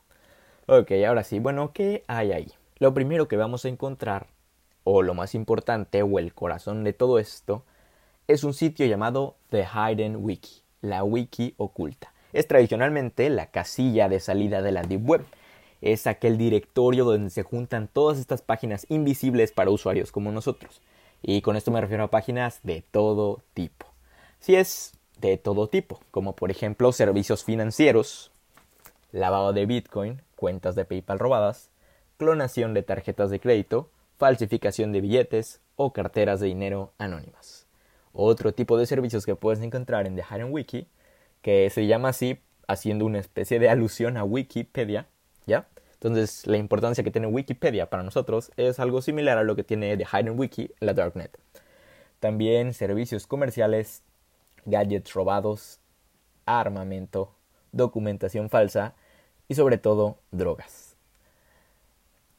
Ok, 0.71 0.91
ahora 1.07 1.23
sí, 1.23 1.39
bueno, 1.39 1.71
¿qué 1.73 2.03
hay 2.05 2.31
ahí? 2.31 2.53
Lo 2.77 2.93
primero 2.93 3.27
que 3.27 3.37
vamos 3.37 3.65
a 3.65 3.69
encontrar, 3.69 4.27
o 4.83 5.01
lo 5.01 5.15
más 5.15 5.33
importante, 5.33 6.03
o 6.03 6.19
el 6.19 6.31
corazón 6.35 6.83
de 6.83 6.93
todo 6.93 7.17
esto, 7.17 7.63
es 8.27 8.43
un 8.43 8.53
sitio 8.53 8.85
llamado 8.85 9.35
The 9.49 9.65
Hidden 9.65 10.17
Wiki, 10.17 10.61
la 10.81 11.03
wiki 11.03 11.55
oculta. 11.57 12.13
Es 12.33 12.47
tradicionalmente 12.47 13.31
la 13.31 13.47
casilla 13.47 14.09
de 14.09 14.19
salida 14.19 14.61
de 14.61 14.71
la 14.71 14.83
Deep 14.83 15.09
Web. 15.09 15.25
Es 15.81 16.05
aquel 16.05 16.37
directorio 16.37 17.03
donde 17.03 17.31
se 17.31 17.41
juntan 17.41 17.87
todas 17.87 18.19
estas 18.19 18.43
páginas 18.43 18.85
invisibles 18.89 19.51
para 19.51 19.71
usuarios 19.71 20.11
como 20.11 20.31
nosotros. 20.31 20.81
Y 21.23 21.41
con 21.41 21.55
esto 21.55 21.71
me 21.71 21.81
refiero 21.81 22.03
a 22.03 22.11
páginas 22.11 22.59
de 22.61 22.83
todo 22.91 23.41
tipo. 23.55 23.87
Si 24.39 24.55
es 24.55 24.93
de 25.19 25.37
todo 25.37 25.67
tipo, 25.67 25.99
como 26.11 26.35
por 26.35 26.51
ejemplo 26.51 26.91
servicios 26.91 27.43
financieros, 27.43 28.31
lavado 29.11 29.53
de 29.53 29.65
Bitcoin, 29.65 30.21
cuentas 30.35 30.75
de 30.75 30.85
PayPal 30.85 31.19
robadas, 31.19 31.69
clonación 32.17 32.73
de 32.73 32.83
tarjetas 32.83 33.29
de 33.29 33.39
crédito, 33.39 33.89
falsificación 34.17 34.91
de 34.91 35.01
billetes 35.01 35.61
o 35.75 35.93
carteras 35.93 36.39
de 36.39 36.47
dinero 36.47 36.93
anónimas. 36.97 37.67
Otro 38.11 38.53
tipo 38.53 38.77
de 38.77 38.85
servicios 38.85 39.25
que 39.25 39.35
puedes 39.35 39.61
encontrar 39.61 40.05
en 40.05 40.15
The 40.15 40.23
Hidden 40.23 40.51
Wiki, 40.51 40.87
que 41.41 41.69
se 41.69 41.87
llama 41.87 42.09
así 42.09 42.39
haciendo 42.67 43.05
una 43.05 43.19
especie 43.19 43.59
de 43.59 43.69
alusión 43.69 44.17
a 44.17 44.23
Wikipedia, 44.23 45.07
¿ya? 45.45 45.67
Entonces, 45.93 46.47
la 46.47 46.57
importancia 46.57 47.03
que 47.03 47.11
tiene 47.11 47.27
Wikipedia 47.27 47.89
para 47.89 48.03
nosotros 48.03 48.51
es 48.57 48.79
algo 48.79 49.01
similar 49.01 49.37
a 49.37 49.43
lo 49.43 49.55
que 49.55 49.63
tiene 49.63 49.97
The 49.97 50.05
Hidden 50.05 50.39
Wiki 50.39 50.71
en 50.79 50.87
la 50.87 50.93
Darknet. 50.93 51.37
También 52.19 52.73
servicios 52.73 53.27
comerciales 53.27 54.03
gadgets 54.65 55.13
robados, 55.13 55.79
armamento, 56.45 57.35
documentación 57.71 58.49
falsa 58.49 58.93
y 59.47 59.55
sobre 59.55 59.77
todo 59.77 60.17
drogas. 60.31 60.95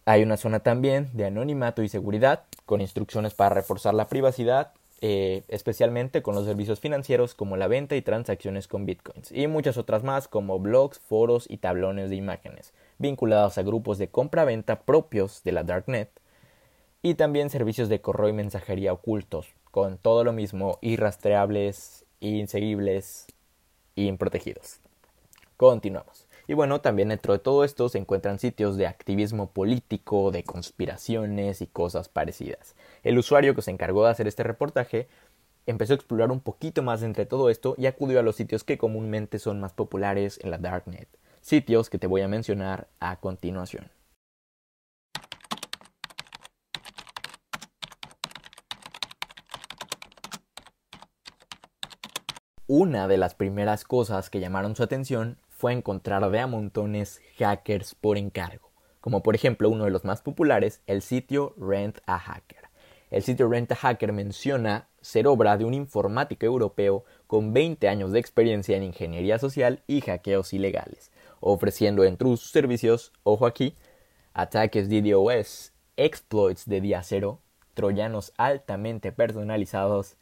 Hay 0.07 0.23
una 0.23 0.37
zona 0.37 0.61
también 0.61 1.11
de 1.13 1.27
anonimato 1.27 1.83
y 1.83 1.89
seguridad 1.89 2.45
con 2.67 2.81
instrucciones 2.81 3.35
para 3.35 3.55
reforzar 3.55 3.95
la 3.95 4.09
privacidad, 4.09 4.73
eh, 5.03 5.45
especialmente 5.49 6.23
con 6.23 6.35
los 6.35 6.47
servicios 6.47 6.81
financieros 6.81 7.35
como 7.35 7.57
la 7.57 7.69
venta 7.69 7.97
y 7.97 8.03
transacciones 8.03 8.69
con 8.69 8.87
bitcoins 8.87 9.33
y 9.33 9.47
muchas 9.47 9.77
otras 9.77 10.03
más 10.03 10.29
como 10.29 10.59
blogs, 10.59 10.99
foros 10.99 11.47
y 11.49 11.59
tablones 11.59 12.11
de 12.11 12.17
imágenes 12.17 12.73
vinculados 12.99 13.57
a 13.57 13.63
grupos 13.63 13.97
de 13.99 14.09
compra-venta 14.09 14.81
propios 14.83 15.43
de 15.43 15.53
la 15.53 15.65
Darknet 15.65 16.11
y 17.03 17.15
también 17.15 17.49
servicios 17.49 17.89
de 17.89 18.03
correo 18.03 18.29
y 18.29 18.35
mensajería 18.35 18.93
ocultos 18.93 19.49
con 19.71 19.97
todo 19.97 20.23
lo 20.23 20.33
mismo 20.33 20.79
irrastreables 20.83 22.05
inseguibles 22.21 23.27
y 23.95 24.07
improtegidos. 24.07 24.80
Continuamos. 25.61 26.27
Y 26.47 26.55
bueno, 26.55 26.81
también 26.81 27.11
dentro 27.11 27.35
de 27.35 27.39
todo 27.39 27.65
esto 27.65 27.91
se 27.91 27.99
encuentran 27.99 28.39
sitios 28.39 28.79
de 28.79 28.87
activismo 28.87 29.51
político, 29.51 30.31
de 30.31 30.43
conspiraciones 30.43 31.61
y 31.61 31.67
cosas 31.67 32.09
parecidas. 32.09 32.75
El 33.03 33.19
usuario 33.19 33.55
que 33.55 33.61
se 33.61 33.71
encargó 33.71 34.03
de 34.03 34.11
hacer 34.11 34.27
este 34.27 34.43
reportaje 34.43 35.07
empezó 35.67 35.93
a 35.93 35.97
explorar 35.97 36.31
un 36.31 36.41
poquito 36.41 36.83
más 36.83 37.03
entre 37.03 37.27
todo 37.27 37.51
esto 37.51 37.75
y 37.77 37.85
acudió 37.85 38.21
a 38.21 38.23
los 38.23 38.37
sitios 38.37 38.65
que 38.65 38.79
comúnmente 38.79 39.39
son 39.39 39.61
más 39.61 39.75
populares 39.75 40.41
en 40.43 40.51
la 40.51 40.57
Darknet, 40.57 41.11
sitios 41.43 41.91
que 41.91 41.99
te 41.99 42.07
voy 42.07 42.23
a 42.23 42.29
mencionar 42.29 42.89
a 42.99 43.21
continuación. 43.21 43.91
Una 52.67 53.09
de 53.09 53.19
las 53.19 53.35
primeras 53.35 53.85
cosas 53.85 54.31
que 54.31 54.41
llamaron 54.41 54.75
su 54.75 54.83
atención 54.83 55.37
fue 55.61 55.75
encontrar 55.75 56.27
de 56.31 56.41
a 56.41 56.47
montones 56.47 57.21
hackers 57.37 57.95
por 57.95 58.17
encargo, 58.17 58.71
como 59.03 59.23
por 59.23 59.35
ejemplo 59.35 59.69
uno 59.69 59.85
de 59.85 59.91
los 59.91 60.07
más 60.07 60.23
populares, 60.23 60.81
el 60.87 61.03
sitio 61.03 61.55
Rent 61.59 61.99
a 62.07 62.19
Hacker. 62.19 62.71
El 63.11 63.23
sitio 63.23 63.47
Rent 63.47 63.71
a 63.73 63.77
Hacker 63.77 64.11
menciona 64.15 64.89
ser 65.03 65.27
obra 65.27 65.59
de 65.59 65.67
un 65.67 65.75
informático 65.75 66.47
europeo 66.47 67.05
con 67.27 67.53
20 67.53 67.89
años 67.89 68.11
de 68.13 68.21
experiencia 68.21 68.75
en 68.75 68.85
ingeniería 68.85 69.39
social 69.39 69.83
y 69.87 70.01
hackeos 70.01 70.55
ilegales, 70.55 71.13
ofreciendo 71.41 72.05
entre 72.05 72.29
sus 72.29 72.51
servicios, 72.51 73.13
ojo 73.23 73.45
aquí, 73.45 73.75
ataques 74.33 74.89
DDoS, 74.89 75.75
exploits 75.99 76.67
de 76.67 76.81
día 76.81 77.03
cero, 77.03 77.43
troyanos 77.75 78.33
altamente 78.39 79.13
personalizados, 79.13 80.17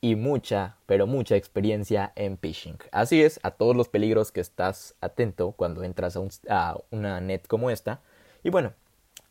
y 0.00 0.14
mucha, 0.14 0.76
pero 0.86 1.06
mucha 1.06 1.36
experiencia 1.36 2.12
en 2.14 2.38
phishing. 2.38 2.78
Así 2.92 3.22
es, 3.22 3.40
a 3.42 3.50
todos 3.50 3.76
los 3.76 3.88
peligros 3.88 4.32
que 4.32 4.40
estás 4.40 4.94
atento 5.00 5.52
cuando 5.52 5.82
entras 5.82 6.18
a, 6.48 6.76
una 6.90 7.20
net 7.20 7.46
como 7.46 7.70
esta. 7.70 8.00
Y 8.44 8.50
bueno, 8.50 8.72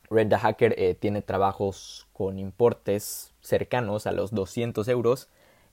Red 0.10 0.30
the 0.30 0.38
Hacker 0.38 0.76
eh, 0.78 0.96
tiene 0.96 1.22
trabajos 1.22 2.08
con 2.14 2.40
importes 2.40 3.34
cercanos 3.42 4.08
a 4.08 4.12
los 4.12 4.32
200 4.32 4.88
euros 4.90 5.30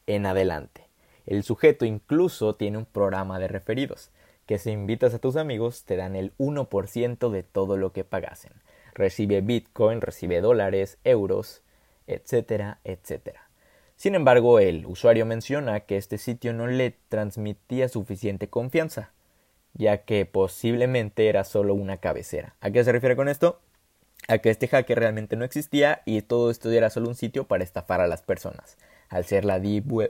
en 0.07 0.27
adelante. 0.27 0.89
El 1.27 1.43
sujeto 1.43 1.85
incluso 1.85 2.55
tiene 2.55 2.79
un 2.79 2.85
programa 2.85 3.39
de 3.39 3.49
referidos, 3.49 4.11
que 4.47 4.59
si 4.59 4.71
invitas 4.71 5.15
a 5.15 5.19
tus 5.19 5.37
amigos 5.37 5.85
te 5.85 5.97
dan 5.97 6.17
el 6.17 6.37
1% 6.37 7.31
de 7.31 7.43
todo 7.43 7.77
lo 7.77 7.93
que 7.93 8.05
pagasen. 8.05 8.53
Recibe 8.93 9.41
Bitcoin, 9.41 10.01
recibe 10.01 10.41
dólares, 10.41 10.99
euros, 11.03 11.63
etcétera, 12.07 12.79
etcétera. 12.85 13.44
Sin 13.97 14.15
embargo, 14.15 14.59
el 14.59 14.87
usuario 14.87 15.25
menciona 15.25 15.81
que 15.81 15.97
este 15.97 16.19
sitio 16.19 16.53
no 16.53 16.67
le 16.67 16.97
transmitía 17.09 17.89
suficiente 17.89 18.49
confianza, 18.49 19.13
ya 19.73 19.99
que 19.99 20.27
posiblemente 20.27 21.29
era 21.29 21.45
solo 21.45 21.75
una 21.75 21.99
cabecera. 21.99 22.57
¿A 22.61 22.71
qué 22.71 22.83
se 22.85 22.93
refiere 22.93 23.17
con 23.17 23.29
esto? 23.29 23.61
A 24.29 24.39
que 24.39 24.51
este 24.51 24.69
hacker 24.69 24.99
realmente 24.99 25.37
no 25.37 25.45
existía 25.45 26.03
y 26.07 26.23
todo 26.23 26.51
esto 26.51 26.71
era 26.71 26.91
solo 26.91 27.09
un 27.09 27.15
sitio 27.15 27.47
para 27.47 27.65
estafar 27.65 28.01
a 28.01 28.07
las 28.07 28.23
personas. 28.23 28.77
Al 29.09 29.25
ser 29.25 29.45
la, 29.45 29.61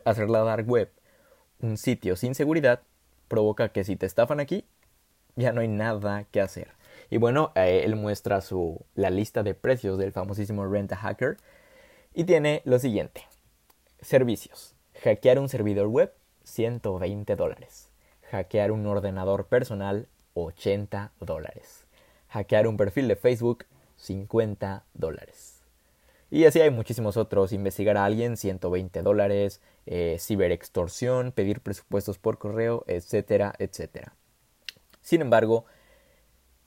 hacer 0.04 0.30
la 0.30 0.40
dark 0.40 0.68
web 0.68 0.90
un 1.60 1.76
sitio 1.76 2.16
sin 2.16 2.34
seguridad, 2.34 2.82
provoca 3.28 3.70
que 3.70 3.84
si 3.84 3.96
te 3.96 4.06
estafan 4.06 4.40
aquí, 4.40 4.64
ya 5.36 5.52
no 5.52 5.60
hay 5.60 5.68
nada 5.68 6.24
que 6.30 6.40
hacer. 6.40 6.68
Y 7.10 7.16
bueno, 7.16 7.52
eh, 7.54 7.82
él 7.84 7.96
muestra 7.96 8.40
su, 8.40 8.84
la 8.94 9.10
lista 9.10 9.42
de 9.42 9.54
precios 9.54 9.98
del 9.98 10.12
famosísimo 10.12 10.66
Rent 10.66 10.92
a 10.92 10.96
Hacker 10.96 11.36
y 12.12 12.24
tiene 12.24 12.62
lo 12.64 12.78
siguiente. 12.78 13.26
Servicios. 14.04 14.74
Hackear 15.02 15.38
un 15.38 15.48
servidor 15.48 15.86
web, 15.86 16.12
120 16.44 17.36
dólares. 17.36 17.88
Hackear 18.30 18.70
un 18.70 18.86
ordenador 18.86 19.46
personal, 19.46 20.08
80 20.34 21.12
dólares. 21.20 21.86
Hackear 22.28 22.66
un 22.68 22.76
perfil 22.76 23.08
de 23.08 23.16
Facebook, 23.16 23.64
50 23.96 24.84
dólares. 24.92 25.62
Y 26.30 26.44
así 26.44 26.60
hay 26.60 26.70
muchísimos 26.70 27.16
otros. 27.16 27.54
Investigar 27.54 27.96
a 27.96 28.04
alguien, 28.04 28.36
120 28.36 29.00
dólares. 29.00 29.62
Eh, 29.86 30.18
ciberextorsión, 30.20 31.32
pedir 31.32 31.60
presupuestos 31.60 32.18
por 32.18 32.36
correo, 32.38 32.84
etcétera, 32.86 33.54
etcétera. 33.58 34.14
Sin 35.00 35.22
embargo, 35.22 35.64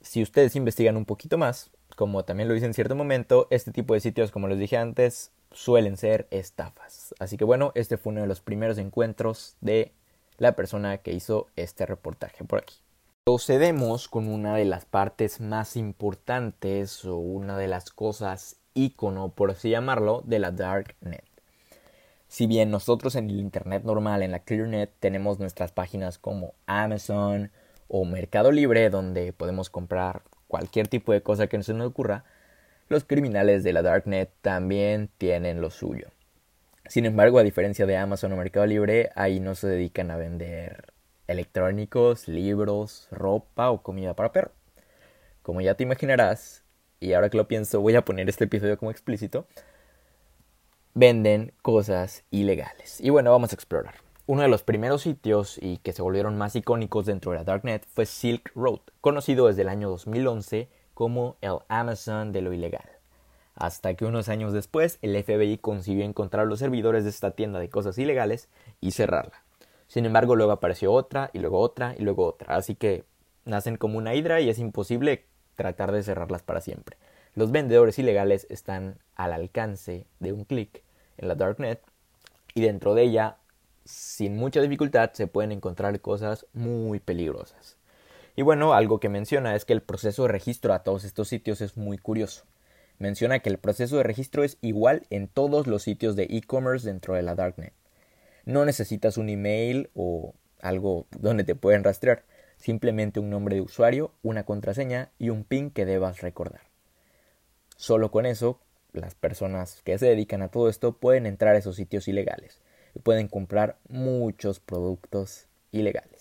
si 0.01 0.23
ustedes 0.23 0.55
investigan 0.55 0.97
un 0.97 1.05
poquito 1.05 1.37
más, 1.37 1.69
como 1.95 2.25
también 2.25 2.49
lo 2.49 2.55
hice 2.55 2.65
en 2.65 2.73
cierto 2.73 2.95
momento, 2.95 3.47
este 3.51 3.71
tipo 3.71 3.93
de 3.93 3.99
sitios, 3.99 4.31
como 4.31 4.47
les 4.47 4.57
dije 4.57 4.77
antes, 4.77 5.31
suelen 5.51 5.97
ser 5.97 6.27
estafas. 6.31 7.13
Así 7.19 7.37
que 7.37 7.45
bueno, 7.45 7.71
este 7.75 7.97
fue 7.97 8.11
uno 8.11 8.21
de 8.21 8.27
los 8.27 8.41
primeros 8.41 8.77
encuentros 8.77 9.55
de 9.61 9.93
la 10.37 10.55
persona 10.55 10.99
que 10.99 11.13
hizo 11.13 11.47
este 11.55 11.85
reportaje 11.85 12.43
por 12.43 12.59
aquí. 12.59 12.75
Procedemos 13.23 14.07
con 14.07 14.27
una 14.27 14.55
de 14.55 14.65
las 14.65 14.85
partes 14.85 15.41
más 15.41 15.75
importantes 15.75 17.03
o 17.03 17.17
una 17.17 17.57
de 17.57 17.67
las 17.67 17.89
cosas 17.89 18.57
ícono, 18.73 19.29
por 19.29 19.51
así 19.51 19.69
llamarlo, 19.69 20.21
de 20.25 20.39
la 20.39 20.51
Darknet. 20.51 21.25
Si 22.29 22.45
bien 22.45 22.71
nosotros 22.71 23.15
en 23.15 23.29
el 23.29 23.39
Internet 23.39 23.83
normal, 23.83 24.21
en 24.21 24.31
la 24.31 24.39
ClearNet, 24.39 24.91
tenemos 24.99 25.39
nuestras 25.39 25.71
páginas 25.71 26.17
como 26.17 26.53
Amazon 26.65 27.51
o 27.87 28.05
Mercado 28.05 28.51
Libre, 28.51 28.89
donde 28.89 29.33
podemos 29.33 29.69
comprar 29.69 30.23
cualquier 30.47 30.87
tipo 30.87 31.13
de 31.13 31.21
cosa 31.21 31.47
que 31.47 31.61
se 31.63 31.73
nos 31.73 31.87
ocurra, 31.87 32.25
los 32.89 33.03
criminales 33.03 33.63
de 33.63 33.73
la 33.73 33.81
Darknet 33.81 34.31
también 34.41 35.09
tienen 35.17 35.61
lo 35.61 35.69
suyo. 35.69 36.09
Sin 36.87 37.05
embargo, 37.05 37.39
a 37.39 37.43
diferencia 37.43 37.85
de 37.85 37.97
Amazon 37.97 38.31
o 38.31 38.37
Mercado 38.37 38.65
Libre, 38.65 39.11
ahí 39.15 39.39
no 39.39 39.55
se 39.55 39.67
dedican 39.67 40.09
a 40.09 40.15
vender 40.15 40.93
electrónicos, 41.27 42.27
libros, 42.27 43.07
ropa 43.11 43.69
o 43.71 43.83
comida 43.83 44.13
para 44.13 44.31
perro. 44.31 44.51
Como 45.41 45.59
ya 45.61 45.75
te 45.75 45.83
imaginarás, 45.83 46.63
y 46.99 47.13
ahora 47.13 47.29
que 47.29 47.37
lo 47.37 47.47
pienso 47.47 47.81
voy 47.81 47.95
a 47.95 48.05
poner 48.05 48.29
este 48.29 48.45
episodio 48.45 48.77
como 48.77 48.91
explícito, 48.91 49.47
venden 50.93 51.53
cosas 51.61 52.23
ilegales. 52.31 53.01
Y 53.01 53.09
bueno, 53.09 53.31
vamos 53.31 53.51
a 53.51 53.55
explorar. 53.55 53.95
Uno 54.25 54.41
de 54.41 54.47
los 54.47 54.63
primeros 54.63 55.03
sitios 55.03 55.57
y 55.61 55.77
que 55.77 55.93
se 55.93 56.01
volvieron 56.01 56.37
más 56.37 56.55
icónicos 56.55 57.05
dentro 57.05 57.31
de 57.31 57.37
la 57.37 57.43
Darknet 57.43 57.85
fue 57.85 58.05
Silk 58.05 58.51
Road, 58.55 58.79
conocido 59.01 59.47
desde 59.47 59.61
el 59.61 59.69
año 59.69 59.89
2011 59.89 60.69
como 60.97 61.37
el 61.41 61.59
Amazon 61.67 62.31
de 62.31 62.41
lo 62.41 62.53
ilegal. 62.53 62.89
Hasta 63.53 63.93
que 63.93 64.03
unos 64.03 64.29
años 64.29 64.51
después 64.51 64.97
el 65.03 65.15
FBI 65.23 65.59
consiguió 65.59 66.03
encontrar 66.03 66.47
los 66.47 66.57
servidores 66.57 67.03
de 67.03 67.11
esta 67.11 67.29
tienda 67.29 67.59
de 67.59 67.69
cosas 67.69 67.99
ilegales 67.99 68.49
y 68.81 68.89
cerrarla. 68.89 69.43
Sin 69.87 70.07
embargo, 70.07 70.35
luego 70.35 70.53
apareció 70.53 70.91
otra 70.91 71.29
y 71.33 71.37
luego 71.37 71.59
otra 71.59 71.93
y 71.99 72.01
luego 72.01 72.25
otra, 72.25 72.55
así 72.55 72.73
que 72.73 73.03
nacen 73.45 73.77
como 73.77 73.99
una 73.99 74.15
hidra 74.15 74.41
y 74.41 74.49
es 74.49 74.57
imposible 74.57 75.25
tratar 75.53 75.91
de 75.91 76.01
cerrarlas 76.01 76.41
para 76.41 76.61
siempre. 76.61 76.97
Los 77.35 77.51
vendedores 77.51 77.99
ilegales 77.99 78.47
están 78.49 78.97
al 79.15 79.33
alcance 79.33 80.07
de 80.19 80.33
un 80.33 80.45
clic 80.45 80.81
en 81.19 81.27
la 81.27 81.35
Darknet 81.35 81.79
y 82.55 82.61
dentro 82.61 82.95
de 82.95 83.03
ella 83.03 83.37
sin 83.85 84.35
mucha 84.35 84.61
dificultad 84.61 85.11
se 85.13 85.27
pueden 85.27 85.51
encontrar 85.51 86.01
cosas 86.01 86.47
muy 86.53 86.99
peligrosas. 86.99 87.76
Y 88.37 88.43
bueno, 88.43 88.73
algo 88.73 89.01
que 89.01 89.09
menciona 89.09 89.53
es 89.55 89.65
que 89.65 89.73
el 89.73 89.81
proceso 89.81 90.21
de 90.21 90.29
registro 90.29 90.73
a 90.73 90.83
todos 90.83 91.03
estos 91.03 91.27
sitios 91.27 91.59
es 91.59 91.75
muy 91.75 91.97
curioso. 91.97 92.45
Menciona 92.99 93.39
que 93.39 93.49
el 93.49 93.57
proceso 93.57 93.97
de 93.97 94.03
registro 94.03 94.45
es 94.45 94.57
igual 94.61 95.05
en 95.09 95.27
todos 95.27 95.67
los 95.67 95.83
sitios 95.83 96.15
de 96.15 96.23
e-commerce 96.29 96.87
dentro 96.87 97.15
de 97.15 97.23
la 97.23 97.35
Darknet. 97.35 97.73
No 98.45 98.63
necesitas 98.63 99.17
un 99.17 99.27
email 99.27 99.89
o 99.93 100.33
algo 100.61 101.07
donde 101.19 101.43
te 101.43 101.55
pueden 101.55 101.83
rastrear, 101.83 102.23
simplemente 102.55 103.19
un 103.19 103.29
nombre 103.29 103.55
de 103.55 103.61
usuario, 103.61 104.13
una 104.23 104.45
contraseña 104.45 105.11
y 105.19 105.29
un 105.29 105.43
PIN 105.43 105.71
que 105.71 105.85
debas 105.85 106.21
recordar. 106.21 106.61
Solo 107.75 108.09
con 108.11 108.25
eso, 108.25 108.61
las 108.93 109.15
personas 109.15 109.81
que 109.83 109.97
se 109.97 110.05
dedican 110.05 110.41
a 110.41 110.47
todo 110.47 110.69
esto 110.69 110.93
pueden 110.93 111.25
entrar 111.25 111.55
a 111.55 111.59
esos 111.59 111.75
sitios 111.75 112.07
ilegales 112.07 112.61
pueden 112.97 113.27
comprar 113.27 113.77
muchos 113.87 114.59
productos 114.59 115.47
ilegales. 115.71 116.16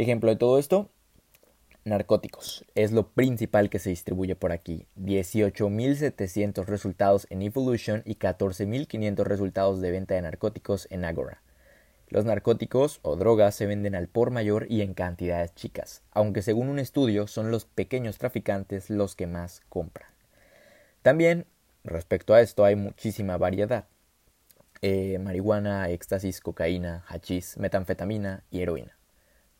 Ejemplo 0.00 0.30
de 0.30 0.36
todo 0.36 0.58
esto, 0.58 0.88
narcóticos. 1.84 2.64
Es 2.74 2.90
lo 2.90 3.10
principal 3.10 3.68
que 3.68 3.78
se 3.78 3.90
distribuye 3.90 4.34
por 4.34 4.50
aquí. 4.50 4.86
18.700 4.96 6.64
resultados 6.64 7.26
en 7.28 7.42
Evolution 7.42 8.00
y 8.06 8.14
14.500 8.14 9.24
resultados 9.24 9.82
de 9.82 9.90
venta 9.90 10.14
de 10.14 10.22
narcóticos 10.22 10.88
en 10.90 11.04
Agora. 11.04 11.42
Los 12.08 12.24
narcóticos 12.24 13.00
o 13.02 13.16
drogas 13.16 13.54
se 13.54 13.66
venden 13.66 13.94
al 13.94 14.08
por 14.08 14.30
mayor 14.30 14.64
y 14.70 14.80
en 14.80 14.94
cantidades 14.94 15.54
chicas, 15.54 16.00
aunque 16.12 16.40
según 16.40 16.70
un 16.70 16.78
estudio 16.78 17.26
son 17.26 17.50
los 17.50 17.66
pequeños 17.66 18.16
traficantes 18.16 18.88
los 18.88 19.14
que 19.14 19.26
más 19.26 19.60
compran. 19.68 20.08
También, 21.02 21.44
respecto 21.84 22.32
a 22.32 22.40
esto, 22.40 22.64
hay 22.64 22.74
muchísima 22.74 23.36
variedad. 23.36 23.84
Eh, 24.80 25.18
marihuana, 25.18 25.90
éxtasis, 25.90 26.40
cocaína, 26.40 27.04
hachís, 27.06 27.58
metanfetamina 27.58 28.44
y 28.50 28.62
heroína. 28.62 28.96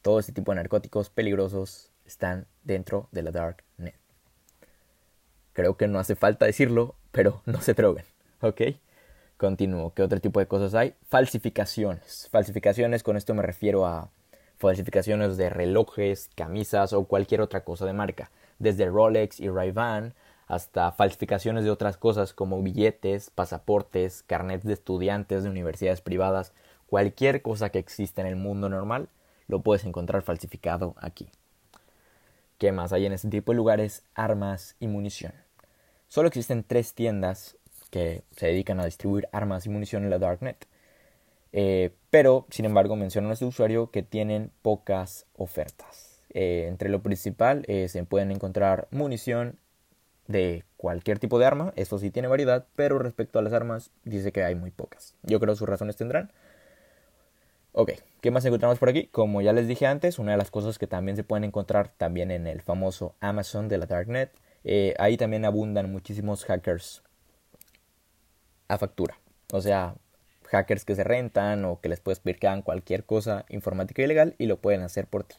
Todo 0.02 0.18
este 0.18 0.32
tipo 0.32 0.52
de 0.52 0.56
narcóticos 0.56 1.10
peligrosos 1.10 1.90
están 2.06 2.46
dentro 2.64 3.08
de 3.12 3.22
la 3.22 3.30
Dark 3.30 3.64
Net. 3.76 3.94
Creo 5.52 5.76
que 5.76 5.88
no 5.88 5.98
hace 5.98 6.16
falta 6.16 6.46
decirlo, 6.46 6.94
pero 7.12 7.42
no 7.46 7.60
se 7.60 7.74
droguen, 7.74 8.04
¿ok? 8.40 8.62
Continúo. 9.36 9.94
¿Qué 9.94 10.02
otro 10.02 10.20
tipo 10.20 10.40
de 10.40 10.46
cosas 10.46 10.74
hay? 10.74 10.94
Falsificaciones. 11.08 12.28
Falsificaciones, 12.30 13.02
con 13.02 13.16
esto 13.16 13.34
me 13.34 13.42
refiero 13.42 13.86
a 13.86 14.10
falsificaciones 14.58 15.38
de 15.38 15.48
relojes, 15.48 16.28
camisas 16.34 16.92
o 16.92 17.04
cualquier 17.04 17.40
otra 17.40 17.64
cosa 17.64 17.86
de 17.86 17.94
marca. 17.94 18.30
Desde 18.58 18.86
Rolex 18.86 19.40
y 19.40 19.48
Ray-Ban 19.48 20.14
hasta 20.46 20.92
falsificaciones 20.92 21.64
de 21.64 21.70
otras 21.70 21.96
cosas 21.96 22.34
como 22.34 22.62
billetes, 22.62 23.30
pasaportes, 23.30 24.22
carnets 24.24 24.64
de 24.64 24.74
estudiantes 24.74 25.44
de 25.44 25.48
universidades 25.48 26.00
privadas, 26.00 26.52
cualquier 26.86 27.40
cosa 27.40 27.70
que 27.70 27.78
exista 27.78 28.20
en 28.20 28.26
el 28.26 28.36
mundo 28.36 28.68
normal, 28.68 29.08
lo 29.50 29.60
puedes 29.60 29.84
encontrar 29.84 30.22
falsificado 30.22 30.94
aquí. 30.98 31.28
¿Qué 32.58 32.72
más 32.72 32.92
hay 32.92 33.06
en 33.06 33.12
este 33.12 33.28
tipo 33.28 33.52
de 33.52 33.56
lugares? 33.56 34.02
Armas 34.14 34.76
y 34.80 34.86
munición. 34.86 35.32
Solo 36.08 36.28
existen 36.28 36.64
tres 36.64 36.94
tiendas 36.94 37.56
que 37.90 38.22
se 38.36 38.46
dedican 38.46 38.80
a 38.80 38.84
distribuir 38.84 39.28
armas 39.32 39.66
y 39.66 39.68
munición 39.70 40.04
en 40.04 40.10
la 40.10 40.18
Darknet. 40.18 40.66
Eh, 41.52 41.90
pero, 42.10 42.46
sin 42.50 42.64
embargo, 42.64 42.96
mencionan 42.96 43.30
a 43.30 43.34
este 43.34 43.44
usuario 43.44 43.90
que 43.90 44.02
tienen 44.02 44.50
pocas 44.62 45.26
ofertas. 45.36 46.20
Eh, 46.32 46.66
entre 46.68 46.88
lo 46.88 47.02
principal 47.02 47.64
eh, 47.66 47.88
se 47.88 48.04
pueden 48.04 48.30
encontrar 48.30 48.86
munición, 48.90 49.58
de 50.30 50.64
cualquier 50.76 51.18
tipo 51.18 51.38
de 51.40 51.46
arma, 51.46 51.72
eso 51.74 51.98
sí 51.98 52.10
tiene 52.10 52.28
variedad, 52.28 52.66
pero 52.76 52.98
respecto 53.00 53.38
a 53.38 53.42
las 53.42 53.52
armas 53.52 53.90
dice 54.04 54.30
que 54.30 54.44
hay 54.44 54.54
muy 54.54 54.70
pocas. 54.70 55.14
Yo 55.24 55.40
creo 55.40 55.56
sus 55.56 55.68
razones 55.68 55.96
tendrán. 55.96 56.30
Ok, 57.72 57.92
¿qué 58.20 58.30
más 58.30 58.44
encontramos 58.44 58.78
por 58.78 58.88
aquí? 58.88 59.06
Como 59.08 59.40
ya 59.42 59.52
les 59.52 59.68
dije 59.68 59.86
antes, 59.86 60.18
una 60.18 60.32
de 60.32 60.38
las 60.38 60.50
cosas 60.50 60.78
que 60.78 60.86
también 60.86 61.16
se 61.16 61.24
pueden 61.24 61.44
encontrar 61.44 61.92
también 61.96 62.30
en 62.30 62.46
el 62.46 62.62
famoso 62.62 63.14
Amazon 63.20 63.68
de 63.68 63.78
la 63.78 63.86
Darknet, 63.86 64.32
eh, 64.64 64.94
ahí 64.98 65.16
también 65.16 65.44
abundan 65.44 65.90
muchísimos 65.90 66.44
hackers 66.44 67.02
a 68.68 68.78
factura. 68.78 69.18
O 69.52 69.60
sea, 69.60 69.96
hackers 70.48 70.84
que 70.84 70.94
se 70.94 71.04
rentan 71.04 71.64
o 71.64 71.80
que 71.80 71.88
les 71.88 72.00
puedes 72.00 72.20
pedir 72.20 72.38
que 72.38 72.48
hagan 72.48 72.62
cualquier 72.62 73.04
cosa 73.04 73.44
informática 73.48 74.02
ilegal 74.02 74.34
y 74.38 74.46
lo 74.46 74.60
pueden 74.60 74.82
hacer 74.82 75.06
por 75.06 75.24
ti. 75.24 75.36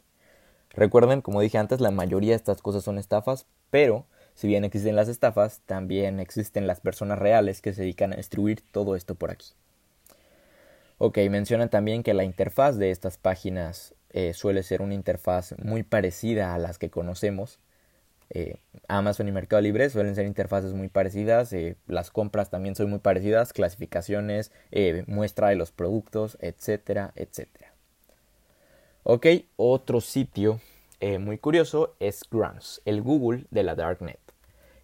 Recuerden, 0.71 1.21
como 1.21 1.41
dije 1.41 1.57
antes, 1.57 1.81
la 1.81 1.91
mayoría 1.91 2.31
de 2.31 2.37
estas 2.37 2.61
cosas 2.61 2.83
son 2.83 2.97
estafas, 2.97 3.45
pero 3.69 4.05
si 4.33 4.47
bien 4.47 4.63
existen 4.63 4.95
las 4.95 5.09
estafas, 5.09 5.61
también 5.65 6.19
existen 6.19 6.65
las 6.65 6.79
personas 6.79 7.19
reales 7.19 7.61
que 7.61 7.73
se 7.73 7.81
dedican 7.81 8.13
a 8.13 8.17
distribuir 8.17 8.61
todo 8.71 8.95
esto 8.95 9.15
por 9.15 9.31
aquí. 9.31 9.47
Ok, 11.03 11.17
mencionan 11.31 11.71
también 11.71 12.03
que 12.03 12.13
la 12.13 12.23
interfaz 12.23 12.77
de 12.77 12.91
estas 12.91 13.17
páginas 13.17 13.95
eh, 14.11 14.33
suele 14.35 14.61
ser 14.61 14.83
una 14.83 14.93
interfaz 14.93 15.55
muy 15.57 15.81
parecida 15.81 16.53
a 16.53 16.59
las 16.59 16.77
que 16.77 16.91
conocemos. 16.91 17.57
Eh, 18.29 18.57
Amazon 18.87 19.27
y 19.27 19.31
Mercado 19.31 19.63
Libre 19.63 19.89
suelen 19.89 20.13
ser 20.13 20.27
interfaces 20.27 20.73
muy 20.73 20.89
parecidas, 20.89 21.53
eh, 21.53 21.75
las 21.87 22.11
compras 22.11 22.51
también 22.51 22.75
son 22.75 22.91
muy 22.91 22.99
parecidas, 22.99 23.51
clasificaciones, 23.51 24.51
muestra 25.07 25.49
de 25.49 25.55
los 25.55 25.71
productos, 25.71 26.37
etcétera, 26.39 27.13
etcétera. 27.15 27.73
Ok, 29.01 29.25
otro 29.55 30.01
sitio 30.01 30.61
muy 31.19 31.39
curioso 31.39 31.95
es 31.99 32.21
Grams, 32.29 32.79
el 32.85 33.01
Google 33.01 33.45
de 33.49 33.63
la 33.63 33.73
Darknet. 33.73 34.19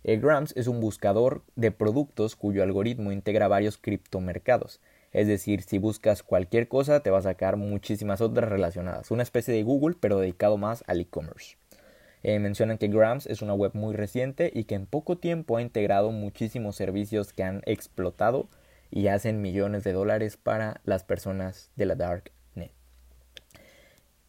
Grams 0.03 0.51
es 0.58 0.65
un 0.65 0.82
buscador 0.82 1.43
de 1.56 1.69
productos 1.69 2.36
cuyo 2.36 2.63
algoritmo 2.63 3.12
integra 3.12 3.47
varios 3.47 3.77
criptomercados. 3.77 4.80
Es 5.13 5.28
decir, 5.28 5.62
si 5.62 5.78
buscas 5.78 6.24
cualquier 6.24 6.67
cosa 6.67 7.02
te 7.02 7.10
va 7.10 7.20
a 7.20 7.24
sacar 7.24 7.58
muchísimas 7.58 8.22
otras 8.22 8.50
relacionadas. 8.50 9.12
Una 9.12 9.24
especie 9.24 9.54
de 9.54 9.63
Google 9.63 9.96
pero 10.00 10.20
dedicado 10.20 10.58
más 10.58 10.84
al 10.88 11.02
e-commerce. 11.02 11.58
Eh, 12.24 12.39
mencionan 12.39 12.78
que 12.78 12.88
Grams 12.88 13.26
es 13.28 13.41
una 13.41 13.54
web 13.54 13.72
muy 13.74 13.96
reciente 13.96 14.52
y 14.54 14.65
que 14.65 14.76
en 14.76 14.86
poco 14.86 15.17
tiempo 15.17 15.58
ha 15.58 15.62
integrado 15.62 16.12
muchísimos 16.12 16.76
servicios 16.76 17.32
que 17.34 17.43
han 17.43 17.62
explotado 17.65 18.50
y 18.91 19.08
hacen 19.08 19.41
millones 19.41 19.84
de 19.84 19.93
dólares 19.93 20.38
para 20.38 20.82
las 20.84 21.04
personas 21.04 21.72
de 21.76 21.86
la 21.86 21.96
Dark 21.96 22.32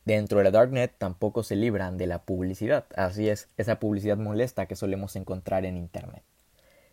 Dentro 0.09 0.39
de 0.39 0.45
la 0.45 0.51
Darknet 0.51 0.95
tampoco 0.97 1.43
se 1.43 1.55
libran 1.55 1.99
de 1.99 2.07
la 2.07 2.23
publicidad, 2.23 2.87
así 2.97 3.29
es, 3.29 3.51
esa 3.59 3.79
publicidad 3.79 4.17
molesta 4.17 4.65
que 4.65 4.75
solemos 4.75 5.17
encontrar 5.17 5.67
en 5.67 5.77
Internet. 5.77 6.23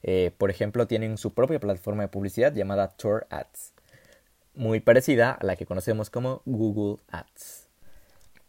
Eh, 0.04 0.34
por 0.38 0.50
ejemplo, 0.50 0.86
tienen 0.86 1.18
su 1.18 1.34
propia 1.34 1.62
plataforma 1.62 2.04
de 2.04 2.10
publicidad 2.10 2.54
llamada 2.54 2.90
Tor 2.90 3.26
Ads, 3.30 3.72
muy 4.56 4.80
parecida 4.80 5.32
a 5.32 5.46
la 5.46 5.56
que 5.56 5.66
conocemos 5.66 6.10
como 6.10 6.42
Google 6.46 7.02
Ads. 7.10 7.68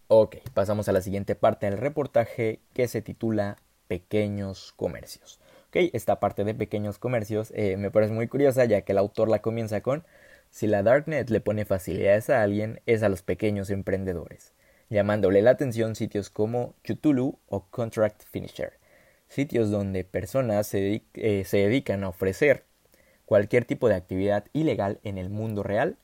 Ok, 0.08 0.36
pasamos 0.54 0.88
a 0.88 0.92
la 0.92 1.00
siguiente 1.00 1.34
parte 1.34 1.66
del 1.66 1.78
reportaje 1.78 2.60
que 2.72 2.86
se 2.88 3.02
titula 3.02 3.56
Pequeños 3.88 4.72
Comercios. 4.76 5.40
Ok, 5.68 5.90
esta 5.92 6.20
parte 6.20 6.44
de 6.44 6.54
pequeños 6.54 6.98
comercios 6.98 7.52
eh, 7.56 7.76
me 7.76 7.90
parece 7.90 8.12
muy 8.12 8.28
curiosa 8.28 8.64
ya 8.64 8.82
que 8.82 8.92
el 8.92 8.98
autor 8.98 9.28
la 9.28 9.42
comienza 9.42 9.80
con 9.80 10.04
si 10.50 10.66
la 10.66 10.82
Darknet 10.82 11.28
le 11.28 11.40
pone 11.40 11.64
facilidades 11.64 12.30
a 12.30 12.42
alguien, 12.42 12.80
es 12.86 13.02
a 13.02 13.08
los 13.08 13.22
pequeños 13.22 13.68
emprendedores, 13.70 14.52
llamándole 14.88 15.42
la 15.42 15.50
atención 15.50 15.96
sitios 15.96 16.30
como 16.30 16.74
Chutulu 16.84 17.38
o 17.48 17.66
Contract 17.66 18.22
Finisher, 18.30 18.74
sitios 19.28 19.70
donde 19.70 20.04
personas 20.04 20.68
se, 20.68 21.02
eh, 21.14 21.44
se 21.44 21.56
dedican 21.58 22.04
a 22.04 22.08
ofrecer 22.08 22.64
cualquier 23.26 23.64
tipo 23.64 23.88
de 23.88 23.96
actividad 23.96 24.44
ilegal 24.52 24.98
en 25.02 25.18
el 25.18 25.28
mundo 25.28 25.62
real 25.62 25.96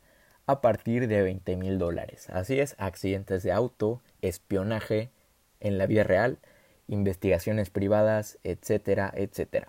a 0.46 0.61
partir 0.61 1.08
de 1.08 1.22
20 1.22 1.56
mil 1.56 1.78
dólares. 1.78 2.28
Así 2.30 2.61
es, 2.61 2.74
accidentes 2.78 3.42
de 3.42 3.52
auto, 3.52 4.02
espionaje 4.20 5.11
en 5.61 5.78
la 5.78 5.87
vida 5.87 6.02
real, 6.02 6.38
investigaciones 6.88 7.70
privadas, 7.70 8.38
etcétera, 8.42 9.12
etcétera. 9.14 9.68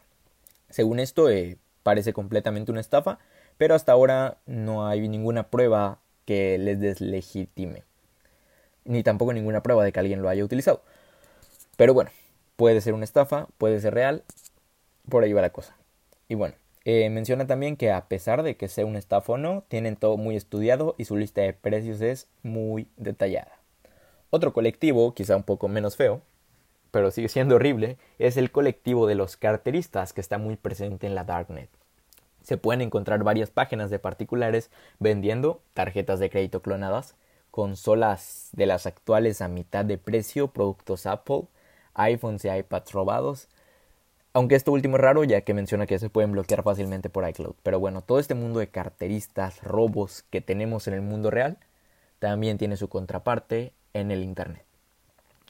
Según 0.70 1.00
esto, 1.00 1.30
eh, 1.30 1.58
parece 1.84 2.14
completamente 2.14 2.72
una 2.72 2.82
estafa, 2.82 3.20
pero 3.58 3.76
hasta 3.76 3.92
ahora 3.92 4.38
no 4.48 4.88
hay 4.88 5.08
ninguna 5.08 5.44
prueba 5.44 6.00
que 6.26 6.58
les 6.58 6.80
deslegitime, 6.80 7.84
ni 8.86 9.04
tampoco 9.04 9.34
ninguna 9.34 9.62
prueba 9.62 9.84
de 9.84 9.92
que 9.92 10.00
alguien 10.00 10.22
lo 10.22 10.30
haya 10.30 10.44
utilizado. 10.44 10.82
Pero 11.78 11.94
bueno, 11.94 12.10
puede 12.56 12.82
ser 12.82 12.94
una 12.94 13.04
estafa, 13.04 13.48
puede 13.58 13.80
ser 13.80 13.94
real, 13.94 14.24
por 15.08 15.24
ahí 15.24 15.34
va 15.34 15.42
la 15.42 15.52
cosa. 15.52 15.76
Y 16.28 16.36
bueno, 16.36 16.56
Eh, 16.86 17.10
menciona 17.10 17.48
también 17.48 17.78
que 17.78 17.92
a 17.92 18.08
pesar 18.08 18.44
de 18.44 18.58
que 18.58 18.68
sea 18.68 18.86
un 18.86 19.00
no, 19.40 19.64
tienen 19.70 19.96
todo 19.96 20.18
muy 20.18 20.36
estudiado 20.36 20.96
y 20.98 21.06
su 21.06 21.16
lista 21.16 21.42
de 21.42 21.54
precios 21.54 22.02
es 22.02 22.28
muy 22.44 22.88
detallada. 22.98 23.60
Otro 24.30 24.52
colectivo, 24.52 25.14
quizá 25.14 25.36
un 25.38 25.44
poco 25.44 25.68
menos 25.68 25.96
feo, 25.96 26.22
pero 26.92 27.12
sigue 27.12 27.30
siendo 27.30 27.56
horrible, 27.56 27.98
es 28.20 28.36
el 28.36 28.52
colectivo 28.52 29.08
de 29.08 29.16
los 29.16 29.38
carteristas 29.38 30.12
que 30.12 30.22
está 30.22 30.38
muy 30.38 30.58
presente 30.58 31.08
en 31.08 31.16
la 31.16 31.24
Darknet. 31.24 31.70
Se 32.44 32.58
pueden 32.58 32.82
encontrar 32.82 33.24
varias 33.24 33.50
páginas 33.50 33.90
de 33.90 34.00
particulares 34.00 34.70
vendiendo 35.00 35.62
tarjetas 35.74 36.20
de 36.20 36.30
crédito 36.30 36.62
clonadas, 36.62 37.16
consolas 37.52 38.50
de 38.52 38.66
las 38.66 38.86
actuales 38.86 39.42
a 39.42 39.48
mitad 39.48 39.86
de 39.86 39.98
precio, 39.98 40.50
productos 40.50 41.06
Apple, 41.06 41.44
iPhones 41.94 42.44
y 42.44 42.50
iPads 42.50 42.92
robados, 42.92 43.48
aunque 44.34 44.56
esto 44.56 44.72
último 44.72 44.98
es 44.98 45.02
raro 45.02 45.24
ya 45.24 45.42
que 45.42 45.54
menciona 45.54 45.86
que 45.86 46.00
se 46.00 46.10
pueden 46.10 46.32
bloquear 46.32 46.64
fácilmente 46.64 47.10
por 47.10 47.28
iCloud. 47.28 47.56
Pero 47.62 47.80
bueno, 47.80 48.02
todo 48.02 48.20
este 48.20 48.34
mundo 48.34 48.60
de 48.60 48.68
carteristas, 48.68 49.62
robos 49.62 50.24
que 50.32 50.42
tenemos 50.42 50.88
en 50.88 50.96
el 50.96 51.02
mundo 51.02 51.30
real, 51.30 51.58
también 52.18 52.58
tiene 52.58 52.76
su 52.76 52.90
contraparte 52.90 53.74
en 53.94 54.10
el 54.12 54.24
Internet. 54.24 54.66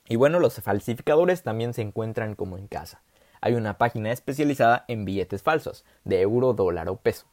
Y 0.10 0.18
bueno, 0.18 0.40
los 0.40 0.56
falsificadores 0.56 1.44
también 1.44 1.74
se 1.74 1.82
encuentran 1.82 2.36
como 2.36 2.58
en 2.58 2.68
casa. 2.68 3.02
Hay 3.40 3.54
una 3.54 3.78
página 3.78 4.12
especializada 4.12 4.84
en 4.88 5.06
billetes 5.06 5.44
falsos, 5.44 5.86
de 6.04 6.22
euro, 6.22 6.54
dólar 6.54 6.90
o 6.90 6.98
peso, 6.98 7.26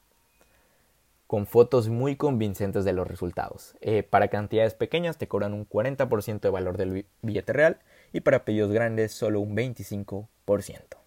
con 1.27 1.47
fotos 1.47 1.89
muy 1.89 2.17
convincentes 2.17 2.85
de 2.85 2.93
los 2.93 3.09
resultados. 3.09 3.77
Eh, 3.81 4.05
para 4.05 4.29
cantidades 4.29 4.75
pequeñas 4.75 5.19
te 5.19 5.27
cobran 5.27 5.53
un 5.53 5.69
40% 5.69 6.41
de 6.41 6.51
valor 6.51 6.77
del 6.77 7.07
billete 7.23 7.53
real 7.53 7.79
y 8.13 8.21
para 8.21 8.45
pedidos 8.45 8.71
grandes 8.71 9.13
solo 9.13 9.41
un 9.41 9.57
25%. 9.57 11.00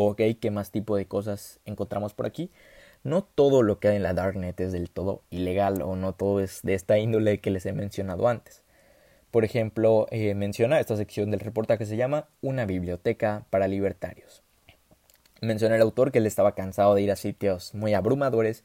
Ok, 0.00 0.20
¿qué 0.40 0.52
más 0.52 0.70
tipo 0.70 0.96
de 0.96 1.08
cosas 1.08 1.58
encontramos 1.64 2.14
por 2.14 2.24
aquí? 2.24 2.52
No 3.02 3.24
todo 3.24 3.64
lo 3.64 3.80
que 3.80 3.88
hay 3.88 3.96
en 3.96 4.04
la 4.04 4.14
Darknet 4.14 4.60
es 4.60 4.70
del 4.70 4.90
todo 4.90 5.24
ilegal 5.28 5.82
o 5.82 5.96
no 5.96 6.12
todo 6.12 6.38
es 6.38 6.60
de 6.62 6.74
esta 6.74 6.98
índole 6.98 7.40
que 7.40 7.50
les 7.50 7.66
he 7.66 7.72
mencionado 7.72 8.28
antes. 8.28 8.62
Por 9.32 9.44
ejemplo, 9.44 10.06
eh, 10.12 10.36
menciona 10.36 10.78
esta 10.78 10.96
sección 10.96 11.32
del 11.32 11.40
reportaje 11.40 11.78
que 11.78 11.86
se 11.86 11.96
llama 11.96 12.28
Una 12.42 12.64
biblioteca 12.64 13.44
para 13.50 13.66
libertarios. 13.66 14.44
Menciona 15.40 15.74
el 15.74 15.82
autor 15.82 16.12
que 16.12 16.18
él 16.18 16.26
estaba 16.26 16.54
cansado 16.54 16.94
de 16.94 17.02
ir 17.02 17.10
a 17.10 17.16
sitios 17.16 17.74
muy 17.74 17.92
abrumadores 17.92 18.62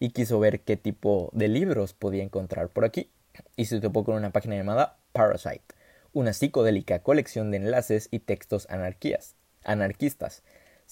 y 0.00 0.10
quiso 0.10 0.40
ver 0.40 0.62
qué 0.62 0.76
tipo 0.76 1.30
de 1.32 1.46
libros 1.46 1.94
podía 1.94 2.24
encontrar 2.24 2.70
por 2.70 2.84
aquí. 2.84 3.08
Y 3.54 3.66
se 3.66 3.80
topó 3.80 4.02
con 4.02 4.16
una 4.16 4.32
página 4.32 4.56
llamada 4.56 4.96
Parasite, 5.12 5.76
una 6.12 6.32
psicodélica 6.32 7.04
colección 7.04 7.52
de 7.52 7.58
enlaces 7.58 8.08
y 8.10 8.18
textos 8.18 8.66
anarquías, 8.68 9.36
anarquistas 9.62 10.42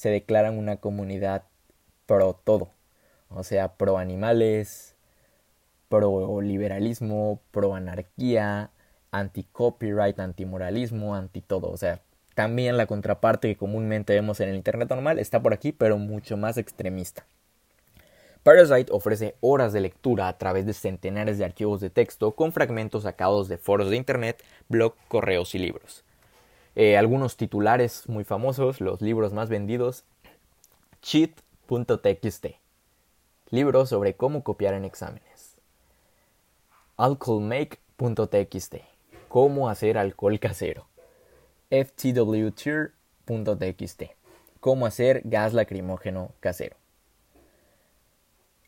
se 0.01 0.09
declaran 0.09 0.57
una 0.57 0.79
comunidad 0.79 1.43
pro 2.07 2.33
todo, 2.33 2.71
o 3.29 3.45
sea, 3.45 3.75
pro 3.75 3.99
animales, 3.99 4.97
pro 5.91 6.41
liberalismo, 6.41 7.43
pro 7.51 7.75
anarquía, 7.75 8.71
anti 9.11 9.45
copyright, 9.45 10.19
anti 10.19 10.47
moralismo, 10.47 11.15
anti 11.15 11.43
todo, 11.43 11.71
o 11.71 11.77
sea, 11.77 12.01
también 12.35 12.79
la 12.79 12.87
contraparte 12.87 13.49
que 13.49 13.59
comúnmente 13.59 14.15
vemos 14.15 14.41
en 14.41 14.49
el 14.49 14.57
internet 14.57 14.89
normal 14.89 15.19
está 15.19 15.43
por 15.43 15.53
aquí, 15.53 15.71
pero 15.71 15.99
mucho 15.99 16.39
más 16.39 16.57
extremista. 16.57 17.27
Parasite 18.43 18.91
ofrece 18.93 19.37
horas 19.41 19.75
de 19.75 19.83
lectura 19.83 20.29
a 20.29 20.39
través 20.39 20.65
de 20.65 20.73
centenares 20.73 21.37
de 21.37 21.45
archivos 21.45 21.79
de 21.83 21.91
texto 21.91 22.35
con 22.35 22.53
fragmentos 22.53 23.03
sacados 23.03 23.49
de 23.49 23.59
foros 23.59 23.91
de 23.91 23.97
internet, 23.97 24.43
blog, 24.67 24.95
correos 25.09 25.55
y 25.55 25.59
libros. 25.59 26.05
Eh, 26.77 26.97
algunos 26.97 27.37
titulares 27.37 28.09
muy 28.09 28.25
famosos, 28.25 28.81
los 28.81 29.01
libros 29.03 29.33
más 29.33 29.49
vendidos, 29.49 30.05
cheat.txt, 31.03 32.47
libros 33.51 33.89
sobre 33.89 34.15
cómo 34.15 34.45
copiar 34.45 34.75
en 34.75 34.85
exámenes. 34.85 35.57
alcoholmake.txt, 36.97 38.75
cómo 39.29 39.69
hacer 39.69 39.99
alcohol 39.99 40.39
casero. 40.39 40.87
ftwtier.txt, 41.71 42.93
cómo 44.61 44.87
hacer 44.87 45.23
gas 45.25 45.53
lacrimógeno 45.53 46.33
casero. 46.41 46.77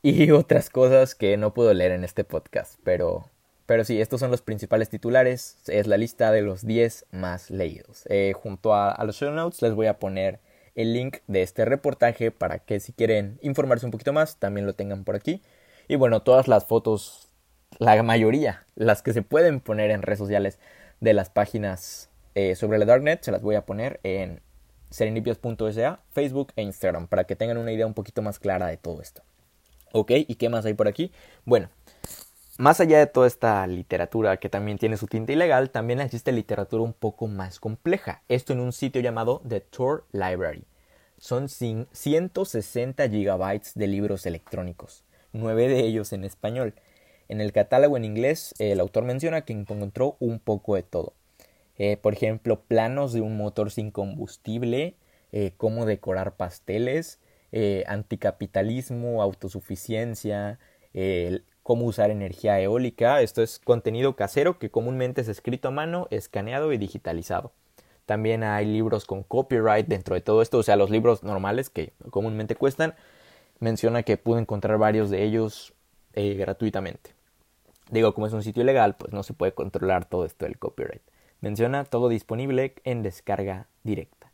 Y 0.02 0.32
otras 0.32 0.68
cosas 0.70 1.14
que 1.14 1.36
no 1.36 1.54
puedo 1.54 1.72
leer 1.72 1.92
en 1.92 2.02
este 2.02 2.24
podcast, 2.24 2.74
pero 2.82 3.30
pero 3.72 3.84
sí, 3.84 4.02
estos 4.02 4.20
son 4.20 4.30
los 4.30 4.42
principales 4.42 4.90
titulares. 4.90 5.56
Es 5.66 5.86
la 5.86 5.96
lista 5.96 6.30
de 6.30 6.42
los 6.42 6.66
10 6.66 7.06
más 7.10 7.50
leídos. 7.50 8.04
Eh, 8.10 8.34
junto 8.36 8.74
a, 8.74 9.02
los 9.06 9.16
show 9.16 9.30
notes 9.32 9.62
les 9.62 9.72
voy 9.72 9.86
a 9.86 9.98
poner 9.98 10.40
el 10.74 10.92
link 10.92 11.20
de 11.26 11.40
este 11.40 11.64
reportaje 11.64 12.30
para 12.30 12.58
que 12.58 12.80
si 12.80 12.92
quieren 12.92 13.38
informarse 13.40 13.86
un 13.86 13.90
poquito 13.90 14.12
más 14.12 14.36
también 14.36 14.66
lo 14.66 14.74
tengan 14.74 15.04
por 15.04 15.16
aquí. 15.16 15.40
Y 15.88 15.96
bueno, 15.96 16.20
todas 16.20 16.48
las 16.48 16.66
fotos, 16.66 17.30
la 17.78 18.02
mayoría, 18.02 18.66
las 18.74 19.00
que 19.00 19.14
se 19.14 19.22
pueden 19.22 19.60
poner 19.60 19.90
en 19.90 20.02
redes 20.02 20.18
sociales 20.18 20.58
de 21.00 21.14
las 21.14 21.30
páginas 21.30 22.10
eh, 22.34 22.54
sobre 22.56 22.78
la 22.78 22.84
Darknet, 22.84 23.22
se 23.22 23.32
las 23.32 23.40
voy 23.40 23.54
a 23.54 23.64
poner 23.64 24.00
en 24.02 24.42
serendipios.sa, 24.90 26.00
Facebook 26.10 26.52
e 26.56 26.62
Instagram 26.62 27.08
para 27.08 27.24
que 27.24 27.36
tengan 27.36 27.56
una 27.56 27.72
idea 27.72 27.86
un 27.86 27.94
poquito 27.94 28.20
más 28.20 28.38
clara 28.38 28.66
de 28.66 28.76
todo 28.76 29.00
esto. 29.00 29.22
Ok, 29.92 30.10
¿y 30.28 30.34
qué 30.34 30.50
más 30.50 30.66
hay 30.66 30.74
por 30.74 30.88
aquí? 30.88 31.10
Bueno, 31.46 31.70
más 32.58 32.80
allá 32.80 32.98
de 32.98 33.06
toda 33.06 33.26
esta 33.26 33.66
literatura 33.66 34.36
que 34.36 34.48
también 34.48 34.78
tiene 34.78 34.96
su 34.96 35.06
tinta 35.06 35.32
ilegal, 35.32 35.70
también 35.70 36.00
existe 36.00 36.32
literatura 36.32 36.82
un 36.82 36.92
poco 36.92 37.26
más 37.26 37.58
compleja. 37.58 38.22
Esto 38.28 38.52
en 38.52 38.60
un 38.60 38.72
sitio 38.72 39.00
llamado 39.00 39.40
The 39.48 39.60
Tor 39.60 40.04
Library. 40.12 40.64
Son 41.18 41.48
160 41.48 43.08
gigabytes 43.08 43.74
de 43.74 43.86
libros 43.86 44.26
electrónicos, 44.26 45.04
9 45.32 45.68
de 45.68 45.80
ellos 45.80 46.12
en 46.12 46.24
español. 46.24 46.74
En 47.28 47.40
el 47.40 47.52
catálogo 47.52 47.96
en 47.96 48.04
inglés, 48.04 48.54
el 48.58 48.80
autor 48.80 49.04
menciona 49.04 49.42
que 49.42 49.52
encontró 49.52 50.16
un 50.18 50.38
poco 50.38 50.74
de 50.74 50.82
todo. 50.82 51.14
Eh, 51.78 51.96
por 51.96 52.12
ejemplo, 52.12 52.60
planos 52.60 53.12
de 53.12 53.22
un 53.22 53.36
motor 53.36 53.70
sin 53.70 53.90
combustible, 53.90 54.96
eh, 55.30 55.52
cómo 55.56 55.86
decorar 55.86 56.36
pasteles, 56.36 57.20
eh, 57.52 57.84
anticapitalismo, 57.86 59.22
autosuficiencia, 59.22 60.58
cómo 61.62 61.86
usar 61.86 62.10
energía 62.10 62.60
eólica. 62.60 63.20
Esto 63.20 63.42
es 63.42 63.58
contenido 63.58 64.16
casero 64.16 64.58
que 64.58 64.70
comúnmente 64.70 65.20
es 65.20 65.28
escrito 65.28 65.68
a 65.68 65.70
mano, 65.72 66.08
escaneado 66.10 66.72
y 66.72 66.78
digitalizado. 66.78 67.52
También 68.06 68.42
hay 68.42 68.66
libros 68.66 69.04
con 69.04 69.22
copyright 69.22 69.86
dentro 69.86 70.14
de 70.14 70.20
todo 70.20 70.42
esto, 70.42 70.58
o 70.58 70.62
sea, 70.62 70.76
los 70.76 70.90
libros 70.90 71.22
normales 71.22 71.70
que 71.70 71.92
comúnmente 72.10 72.56
cuestan. 72.56 72.94
Menciona 73.60 74.02
que 74.02 74.16
pudo 74.16 74.38
encontrar 74.38 74.76
varios 74.78 75.08
de 75.08 75.22
ellos 75.22 75.72
eh, 76.14 76.34
gratuitamente. 76.34 77.14
Digo, 77.90 78.12
como 78.12 78.26
es 78.26 78.32
un 78.32 78.42
sitio 78.42 78.62
ilegal, 78.62 78.96
pues 78.96 79.12
no 79.12 79.22
se 79.22 79.34
puede 79.34 79.52
controlar 79.52 80.04
todo 80.04 80.24
esto 80.24 80.46
del 80.46 80.58
copyright. 80.58 81.02
Menciona 81.40 81.84
todo 81.84 82.08
disponible 82.08 82.74
en 82.84 83.02
descarga 83.02 83.68
directa. 83.84 84.32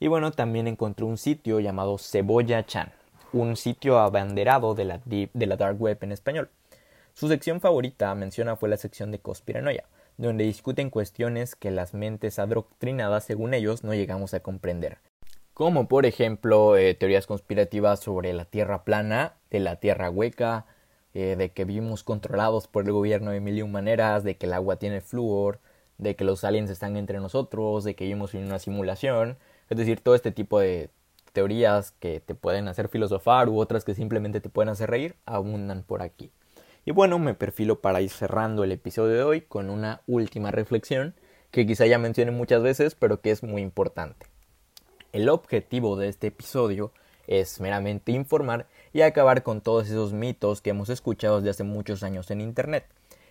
Y 0.00 0.08
bueno, 0.08 0.32
también 0.32 0.66
encontré 0.66 1.04
un 1.04 1.16
sitio 1.16 1.60
llamado 1.60 1.98
Cebolla 1.98 2.66
Chan, 2.66 2.92
un 3.32 3.56
sitio 3.56 3.98
abanderado 3.98 4.74
de 4.74 4.84
la 4.84 5.56
dark 5.56 5.80
web 5.80 5.98
en 6.02 6.12
español. 6.12 6.50
Su 7.18 7.28
sección 7.28 7.62
favorita, 7.62 8.14
menciona, 8.14 8.56
fue 8.56 8.68
la 8.68 8.76
sección 8.76 9.10
de 9.10 9.20
conspiranoia, 9.20 9.86
donde 10.18 10.44
discuten 10.44 10.90
cuestiones 10.90 11.56
que 11.56 11.70
las 11.70 11.94
mentes 11.94 12.38
adoctrinadas, 12.38 13.24
según 13.24 13.54
ellos, 13.54 13.84
no 13.84 13.94
llegamos 13.94 14.34
a 14.34 14.40
comprender. 14.40 14.98
Como 15.54 15.88
por 15.88 16.04
ejemplo 16.04 16.76
eh, 16.76 16.92
teorías 16.92 17.26
conspirativas 17.26 18.00
sobre 18.00 18.34
la 18.34 18.44
Tierra 18.44 18.84
plana, 18.84 19.32
de 19.48 19.60
la 19.60 19.76
Tierra 19.76 20.10
hueca, 20.10 20.66
eh, 21.14 21.36
de 21.38 21.52
que 21.52 21.64
vivimos 21.64 22.02
controlados 22.02 22.68
por 22.68 22.84
el 22.84 22.92
gobierno 22.92 23.30
de 23.30 23.40
mil 23.40 23.66
maneras, 23.66 24.22
de 24.22 24.36
que 24.36 24.44
el 24.44 24.52
agua 24.52 24.76
tiene 24.76 25.00
flúor, 25.00 25.60
de 25.96 26.16
que 26.16 26.24
los 26.24 26.44
aliens 26.44 26.68
están 26.68 26.98
entre 26.98 27.18
nosotros, 27.18 27.84
de 27.84 27.94
que 27.96 28.04
vivimos 28.04 28.34
en 28.34 28.44
una 28.44 28.58
simulación, 28.58 29.38
es 29.70 29.78
decir, 29.78 30.02
todo 30.02 30.16
este 30.16 30.32
tipo 30.32 30.60
de 30.60 30.90
teorías 31.32 31.92
que 31.92 32.20
te 32.20 32.34
pueden 32.34 32.68
hacer 32.68 32.88
filosofar 32.88 33.48
u 33.48 33.58
otras 33.58 33.84
que 33.84 33.94
simplemente 33.94 34.42
te 34.42 34.50
pueden 34.50 34.68
hacer 34.68 34.90
reír 34.90 35.16
abundan 35.24 35.82
por 35.82 36.02
aquí. 36.02 36.30
Y 36.88 36.92
bueno, 36.92 37.18
me 37.18 37.34
perfilo 37.34 37.80
para 37.80 38.00
ir 38.00 38.10
cerrando 38.10 38.62
el 38.62 38.70
episodio 38.70 39.16
de 39.16 39.22
hoy 39.24 39.40
con 39.40 39.70
una 39.70 40.02
última 40.06 40.52
reflexión 40.52 41.16
que 41.50 41.66
quizá 41.66 41.84
ya 41.84 41.98
mencioné 41.98 42.30
muchas 42.30 42.62
veces, 42.62 42.94
pero 42.94 43.20
que 43.20 43.32
es 43.32 43.42
muy 43.42 43.60
importante. 43.60 44.26
El 45.12 45.28
objetivo 45.28 45.96
de 45.96 46.06
este 46.06 46.28
episodio 46.28 46.92
es 47.26 47.60
meramente 47.60 48.12
informar 48.12 48.68
y 48.92 49.00
acabar 49.00 49.42
con 49.42 49.62
todos 49.62 49.88
esos 49.88 50.12
mitos 50.12 50.62
que 50.62 50.70
hemos 50.70 50.88
escuchado 50.88 51.38
desde 51.38 51.50
hace 51.50 51.64
muchos 51.64 52.04
años 52.04 52.30
en 52.30 52.40
Internet. 52.40 52.86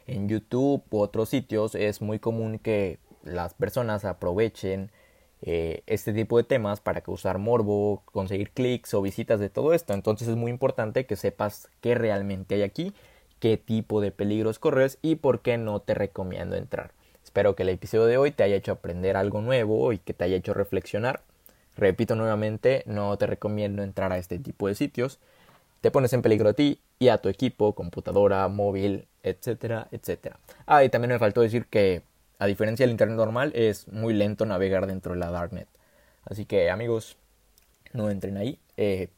En 0.06 0.28
YouTube 0.28 0.84
u 0.90 1.00
otros 1.00 1.30
sitios 1.30 1.76
es 1.76 2.02
muy 2.02 2.20
común 2.20 2.60
que 2.60 3.00
las 3.24 3.54
personas 3.54 4.04
aprovechen 4.04 4.92
eh, 5.42 5.82
este 5.88 6.12
tipo 6.12 6.38
de 6.38 6.44
temas 6.44 6.82
para 6.82 7.00
causar 7.00 7.38
morbo, 7.38 8.04
conseguir 8.04 8.52
clics 8.52 8.94
o 8.94 9.02
visitas 9.02 9.40
de 9.40 9.50
todo 9.50 9.74
esto. 9.74 9.94
Entonces 9.94 10.28
es 10.28 10.36
muy 10.36 10.52
importante 10.52 11.06
que 11.06 11.16
sepas 11.16 11.70
qué 11.80 11.96
realmente 11.96 12.56
hay 12.56 12.64
aquí, 12.64 12.94
qué 13.46 13.58
tipo 13.58 14.02
de 14.02 14.10
peligros 14.10 14.58
corres 14.58 14.98
y 15.04 15.18
por 15.18 15.42
qué 15.42 15.60
no 15.60 15.80
te 15.80 15.94
recomiendo 15.94 16.56
entrar. 16.56 16.94
Espero 17.24 17.56
que 17.56 17.62
el 17.62 17.70
episodio 17.70 18.08
de 18.08 18.18
hoy 18.18 18.32
te 18.32 18.42
haya 18.42 18.56
hecho 18.56 18.72
aprender 18.72 19.16
algo 19.16 19.40
nuevo 19.40 19.94
y 19.94 20.00
que 20.00 20.16
te 20.16 20.24
haya 20.24 20.36
hecho 20.36 20.56
reflexionar 20.56 21.22
Repito 21.78 22.16
nuevamente, 22.16 22.82
no 22.88 23.16
te 23.20 23.28
recomiendo 23.28 23.84
entrar 23.84 24.12
a 24.12 24.18
este 24.18 24.40
tipo 24.40 24.68
de 24.68 24.74
sitios. 24.74 25.20
Te 25.82 25.92
pones 25.92 26.12
en 26.14 26.24
peligro 26.24 26.50
a 26.50 26.54
ti 26.54 26.80
y 26.98 27.10
a 27.10 27.20
tu 27.20 27.30
equipo, 27.30 27.76
computadora, 27.76 28.48
móvil, 28.48 29.08
etcétera, 29.22 29.90
etcétera. 29.92 30.40
Ah, 30.66 30.84
y 30.84 30.90
también 30.90 31.12
me 31.12 31.20
faltó 31.20 31.42
decir 31.42 31.68
que, 31.68 32.02
a 32.40 32.48
diferencia 32.48 32.84
del 32.84 32.94
Internet 32.94 33.16
normal, 33.16 33.52
es 33.54 33.88
muy 33.90 34.16
lento 34.16 34.48
navegar 34.48 34.88
dentro 34.88 35.14
de 35.14 35.20
la 35.20 35.30
Darknet. 35.30 35.68
Así 36.24 36.46
que, 36.46 36.72
amigos, 36.72 37.16
no 37.94 38.10
entren 38.10 38.38
ahí. 38.38 38.58
Eh, 38.76 39.10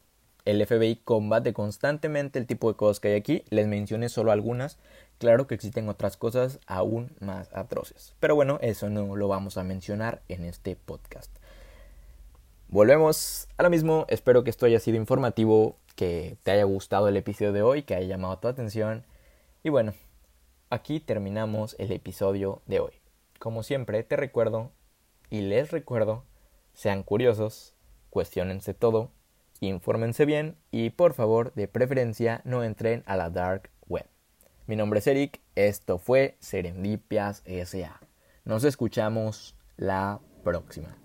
el 0.48 0.66
FBI 0.66 0.96
combate 1.04 1.52
constantemente 1.52 2.38
el 2.38 2.46
tipo 2.46 2.70
de 2.70 2.76
cosas 2.76 3.00
que 3.00 3.08
hay 3.08 3.16
aquí. 3.16 3.44
Les 3.50 3.66
mencioné 3.66 4.08
solo 4.08 4.32
algunas. 4.32 4.78
Claro 5.18 5.46
que 5.46 5.54
existen 5.54 5.90
otras 5.90 6.16
cosas 6.16 6.58
aún 6.66 7.14
más 7.20 7.52
atroces. 7.52 8.14
Pero 8.18 8.34
bueno, 8.34 8.58
eso 8.62 8.88
no 8.88 9.14
lo 9.14 9.28
vamos 9.28 9.58
a 9.58 9.62
mencionar 9.62 10.22
en 10.28 10.44
este 10.44 10.74
podcast. 10.74 11.30
Volvemos 12.68 13.46
a 13.58 13.62
lo 13.62 13.68
mismo. 13.68 14.06
Espero 14.08 14.42
que 14.42 14.48
esto 14.48 14.64
haya 14.64 14.80
sido 14.80 14.96
informativo, 14.96 15.76
que 15.96 16.38
te 16.44 16.52
haya 16.52 16.64
gustado 16.64 17.08
el 17.08 17.18
episodio 17.18 17.52
de 17.52 17.60
hoy, 17.60 17.82
que 17.82 17.94
haya 17.94 18.06
llamado 18.06 18.38
tu 18.38 18.48
atención. 18.48 19.04
Y 19.62 19.68
bueno, 19.68 19.92
aquí 20.70 20.98
terminamos 20.98 21.76
el 21.78 21.92
episodio 21.92 22.62
de 22.64 22.80
hoy. 22.80 22.92
Como 23.38 23.62
siempre, 23.62 24.02
te 24.02 24.16
recuerdo 24.16 24.72
y 25.28 25.42
les 25.42 25.72
recuerdo, 25.72 26.24
sean 26.72 27.02
curiosos, 27.02 27.74
cuestionense 28.08 28.72
todo 28.72 29.10
infórmense 29.66 30.24
bien 30.24 30.56
y 30.70 30.90
por 30.90 31.14
favor, 31.14 31.52
de 31.54 31.68
preferencia, 31.68 32.40
no 32.44 32.62
entren 32.62 33.02
a 33.06 33.16
la 33.16 33.30
dark 33.30 33.70
web. 33.88 34.06
Mi 34.66 34.76
nombre 34.76 35.00
es 35.00 35.06
Eric, 35.06 35.40
esto 35.54 35.98
fue 35.98 36.36
Serendipias 36.40 37.42
SA. 37.46 38.00
Nos 38.44 38.64
escuchamos 38.64 39.56
la 39.76 40.20
próxima. 40.44 40.96